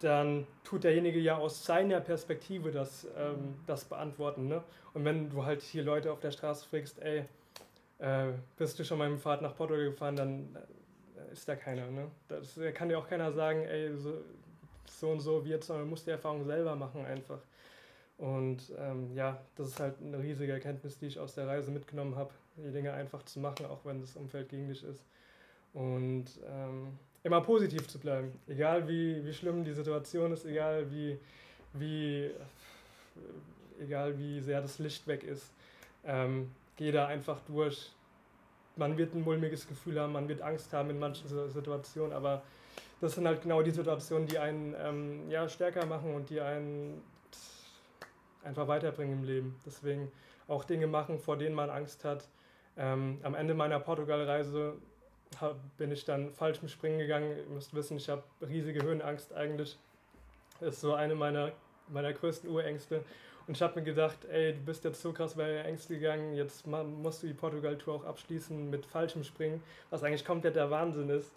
dann 0.00 0.46
tut 0.64 0.84
derjenige 0.84 1.18
ja 1.18 1.36
aus 1.36 1.64
seiner 1.64 2.00
Perspektive 2.00 2.70
das, 2.70 3.06
ähm, 3.16 3.56
das 3.66 3.84
beantworten. 3.84 4.48
Ne? 4.48 4.62
Und 4.94 5.04
wenn 5.04 5.30
du 5.30 5.44
halt 5.44 5.62
hier 5.62 5.82
Leute 5.82 6.10
auf 6.10 6.20
der 6.20 6.30
Straße 6.30 6.66
fragst, 6.68 7.00
ey, 7.00 7.24
äh, 7.98 8.32
bist 8.56 8.78
du 8.78 8.84
schon 8.84 8.98
mal 8.98 9.08
dem 9.08 9.18
Fahrrad 9.18 9.42
nach 9.42 9.54
Portugal 9.54 9.84
gefahren, 9.84 10.16
dann 10.16 10.56
äh, 10.56 11.32
ist 11.32 11.48
da 11.48 11.54
keiner. 11.54 11.90
Ne? 11.90 12.10
Das 12.28 12.58
kann 12.74 12.88
dir 12.88 12.98
auch 12.98 13.08
keiner 13.08 13.32
sagen, 13.32 13.64
ey, 13.64 13.94
so, 13.96 14.14
so 14.86 15.10
und 15.10 15.20
so 15.20 15.44
wird, 15.44 15.64
sondern 15.64 15.84
man 15.84 15.90
muss 15.90 16.04
die 16.04 16.10
Erfahrung 16.10 16.44
selber 16.44 16.74
machen 16.76 17.04
einfach. 17.04 17.40
Und 18.20 18.72
ähm, 18.78 19.14
ja, 19.14 19.40
das 19.56 19.68
ist 19.68 19.80
halt 19.80 19.94
eine 20.02 20.18
riesige 20.18 20.52
Erkenntnis, 20.52 20.98
die 20.98 21.06
ich 21.06 21.18
aus 21.18 21.34
der 21.34 21.46
Reise 21.46 21.70
mitgenommen 21.70 22.16
habe, 22.16 22.30
die 22.56 22.70
Dinge 22.70 22.92
einfach 22.92 23.22
zu 23.22 23.40
machen, 23.40 23.64
auch 23.64 23.84
wenn 23.84 24.00
das 24.00 24.14
Umfeld 24.14 24.50
gegen 24.50 24.68
dich 24.68 24.84
ist. 24.84 25.04
Und 25.72 26.26
ähm, 26.46 26.98
immer 27.22 27.40
positiv 27.40 27.86
zu 27.88 27.98
bleiben, 27.98 28.32
egal 28.48 28.88
wie, 28.88 29.24
wie 29.24 29.32
schlimm 29.32 29.64
die 29.64 29.72
Situation 29.72 30.32
ist, 30.32 30.44
egal 30.44 30.90
wie, 30.90 31.18
wie, 31.74 32.30
egal 33.80 34.18
wie 34.18 34.40
sehr 34.40 34.60
das 34.60 34.78
Licht 34.78 35.06
weg 35.06 35.22
ist. 35.22 35.52
Ähm, 36.04 36.50
geh 36.76 36.90
da 36.90 37.06
einfach 37.06 37.40
durch, 37.46 37.92
man 38.76 38.96
wird 38.96 39.14
ein 39.14 39.22
mulmiges 39.22 39.68
Gefühl 39.68 40.00
haben, 40.00 40.12
man 40.12 40.28
wird 40.28 40.40
Angst 40.40 40.72
haben 40.72 40.90
in 40.90 40.98
manchen 40.98 41.28
Situationen, 41.50 42.12
aber 42.12 42.42
das 43.00 43.14
sind 43.14 43.26
halt 43.26 43.42
genau 43.42 43.62
die 43.62 43.70
Situationen, 43.70 44.26
die 44.26 44.38
einen 44.38 44.74
ähm, 44.78 45.30
ja, 45.30 45.48
stärker 45.48 45.86
machen 45.86 46.14
und 46.14 46.30
die 46.30 46.40
einen 46.40 47.02
einfach 48.44 48.68
weiterbringen 48.68 49.18
im 49.20 49.24
Leben. 49.24 49.56
Deswegen 49.64 50.10
auch 50.48 50.64
Dinge 50.64 50.86
machen, 50.86 51.18
vor 51.18 51.36
denen 51.36 51.54
man 51.54 51.70
Angst 51.70 52.04
hat. 52.04 52.28
Ähm, 52.76 53.18
am 53.22 53.34
Ende 53.34 53.54
meiner 53.54 53.80
Portugalreise 53.80 54.74
bin 55.76 55.92
ich 55.92 56.04
dann 56.04 56.32
falsch 56.32 56.58
im 56.62 56.68
Springen 56.68 56.98
gegangen. 56.98 57.36
Ihr 57.36 57.54
müsst 57.54 57.74
wissen, 57.74 57.96
ich 57.96 58.08
habe 58.08 58.22
riesige 58.46 58.82
Höhenangst 58.82 59.32
eigentlich. 59.32 59.78
Das 60.60 60.74
ist 60.74 60.80
so 60.80 60.94
eine 60.94 61.14
meiner, 61.14 61.52
meiner 61.88 62.12
größten 62.12 62.50
Urängste. 62.50 63.04
Und 63.46 63.56
ich 63.56 63.62
habe 63.62 63.80
mir 63.80 63.84
gedacht, 63.84 64.24
ey, 64.26 64.52
du 64.52 64.60
bist 64.60 64.84
jetzt 64.84 65.00
so 65.00 65.12
krass 65.12 65.34
bei 65.34 65.56
Ängste 65.58 65.94
gegangen, 65.94 66.34
jetzt 66.34 66.66
musst 66.66 67.22
du 67.22 67.26
die 67.26 67.34
Portugal-Tour 67.34 67.94
auch 67.94 68.04
abschließen 68.04 68.70
mit 68.70 68.86
falschem 68.86 69.24
Springen, 69.24 69.62
was 69.88 70.04
eigentlich 70.04 70.24
komplett 70.24 70.56
der 70.56 70.70
Wahnsinn 70.70 71.08
ist. 71.08 71.32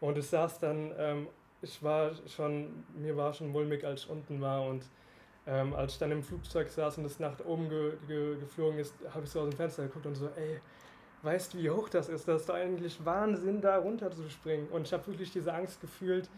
Und 0.00 0.16
ich 0.16 0.26
saß 0.26 0.60
dann, 0.60 0.92
ähm, 0.96 1.26
ich 1.60 1.82
war 1.82 2.12
schon, 2.26 2.84
mir 2.94 3.16
war 3.16 3.34
schon 3.34 3.48
mulmig, 3.48 3.84
als 3.84 4.04
ich 4.04 4.10
unten 4.10 4.40
war 4.40 4.66
und 4.66 4.84
ähm, 5.46 5.74
als 5.74 5.94
ich 5.94 5.98
dann 5.98 6.12
im 6.12 6.22
Flugzeug 6.22 6.68
saß 6.68 6.98
und 6.98 7.04
es 7.04 7.18
nach 7.18 7.38
oben 7.44 7.68
ge 7.68 7.92
ge 8.06 8.36
geflogen 8.38 8.78
ist, 8.78 8.94
habe 9.12 9.24
ich 9.24 9.30
so 9.30 9.40
aus 9.40 9.48
dem 9.48 9.56
Fenster 9.56 9.82
geguckt 9.84 10.06
und 10.06 10.14
so, 10.14 10.28
ey, 10.36 10.60
weißt 11.22 11.58
wie 11.58 11.70
hoch 11.70 11.88
das 11.88 12.08
ist? 12.08 12.28
Das 12.28 12.42
ist 12.42 12.48
doch 12.48 12.54
eigentlich 12.54 13.04
Wahnsinn, 13.04 13.60
da 13.60 13.78
runter 13.78 14.10
zu 14.10 14.28
springen. 14.30 14.68
Und 14.68 14.86
ich 14.86 14.92
habe 14.92 15.06
wirklich 15.06 15.32
diese 15.32 15.52
Angst 15.52 15.80
gefühlt 15.80 16.28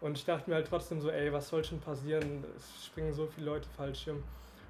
und 0.00 0.18
ich 0.18 0.24
dachte 0.24 0.50
mir 0.50 0.56
halt 0.56 0.68
trotzdem 0.68 1.00
so, 1.00 1.10
ey, 1.10 1.32
was 1.32 1.48
soll 1.48 1.64
schon 1.64 1.80
passieren? 1.80 2.44
Es 2.56 2.86
springen 2.86 3.14
so 3.14 3.26
viele 3.26 3.46
Leute 3.46 3.68
Fallschirm. 3.76 4.22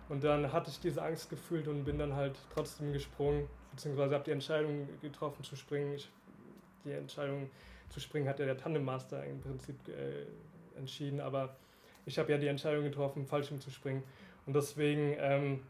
Und 0.09 0.23
dann 0.23 0.53
hatte 0.53 0.71
ich 0.71 0.79
diese 0.79 1.03
Angst 1.03 1.31
gefühlt 1.31 1.67
und 1.67 1.85
bin 1.85 1.99
dann 1.99 2.15
halt 2.15 2.37
trotzdem 2.55 2.93
gesprungen, 2.93 3.49
beziehungsweise 3.73 4.15
habe 4.15 4.25
die 4.25 4.31
Entscheidung 4.31 4.89
getroffen 5.01 5.43
zu 5.43 5.57
springen. 5.57 5.95
Ich, 5.95 6.09
die 6.85 6.93
Entscheidung 6.93 7.51
zu 7.91 7.99
springen 7.99 8.29
hat 8.29 8.39
ja 8.39 8.47
der 8.47 8.57
Tandemmaster 8.57 9.25
im 9.25 9.41
Prinzip 9.41 9.77
äh, 9.89 10.79
entschieden, 10.79 11.21
aber 11.21 11.57
ich 12.05 12.19
habe 12.19 12.31
ja 12.31 12.39
die 12.39 12.47
Entscheidung 12.47 12.85
getroffen, 12.85 13.27
Fallschirm 13.27 13.61
zu 13.61 13.71
springen. 13.71 14.05
Und 14.47 14.55
deswegen 14.55 15.17
ähm, 15.19 15.61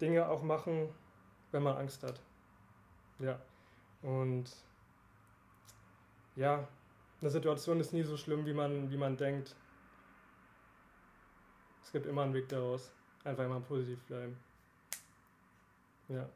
Dinge 0.00 0.28
auch 0.28 0.42
machen, 0.42 0.88
wenn 1.52 1.62
man 1.62 1.76
Angst 1.76 2.02
hat. 2.02 2.20
Ja. 3.18 3.38
Und 4.02 4.50
ja, 6.36 6.66
eine 7.20 7.30
Situation 7.30 7.80
ist 7.80 7.92
nie 7.92 8.02
so 8.02 8.16
schlimm, 8.16 8.46
wie 8.46 8.54
man, 8.54 8.90
wie 8.90 8.96
man 8.96 9.16
denkt. 9.16 9.54
Es 11.82 11.92
gibt 11.92 12.06
immer 12.06 12.22
einen 12.22 12.34
Weg 12.34 12.48
daraus. 12.48 12.92
Einfach 13.24 13.44
immer 13.44 13.60
positiv 13.60 14.00
bleiben. 14.04 14.38
Ja. 16.08 16.28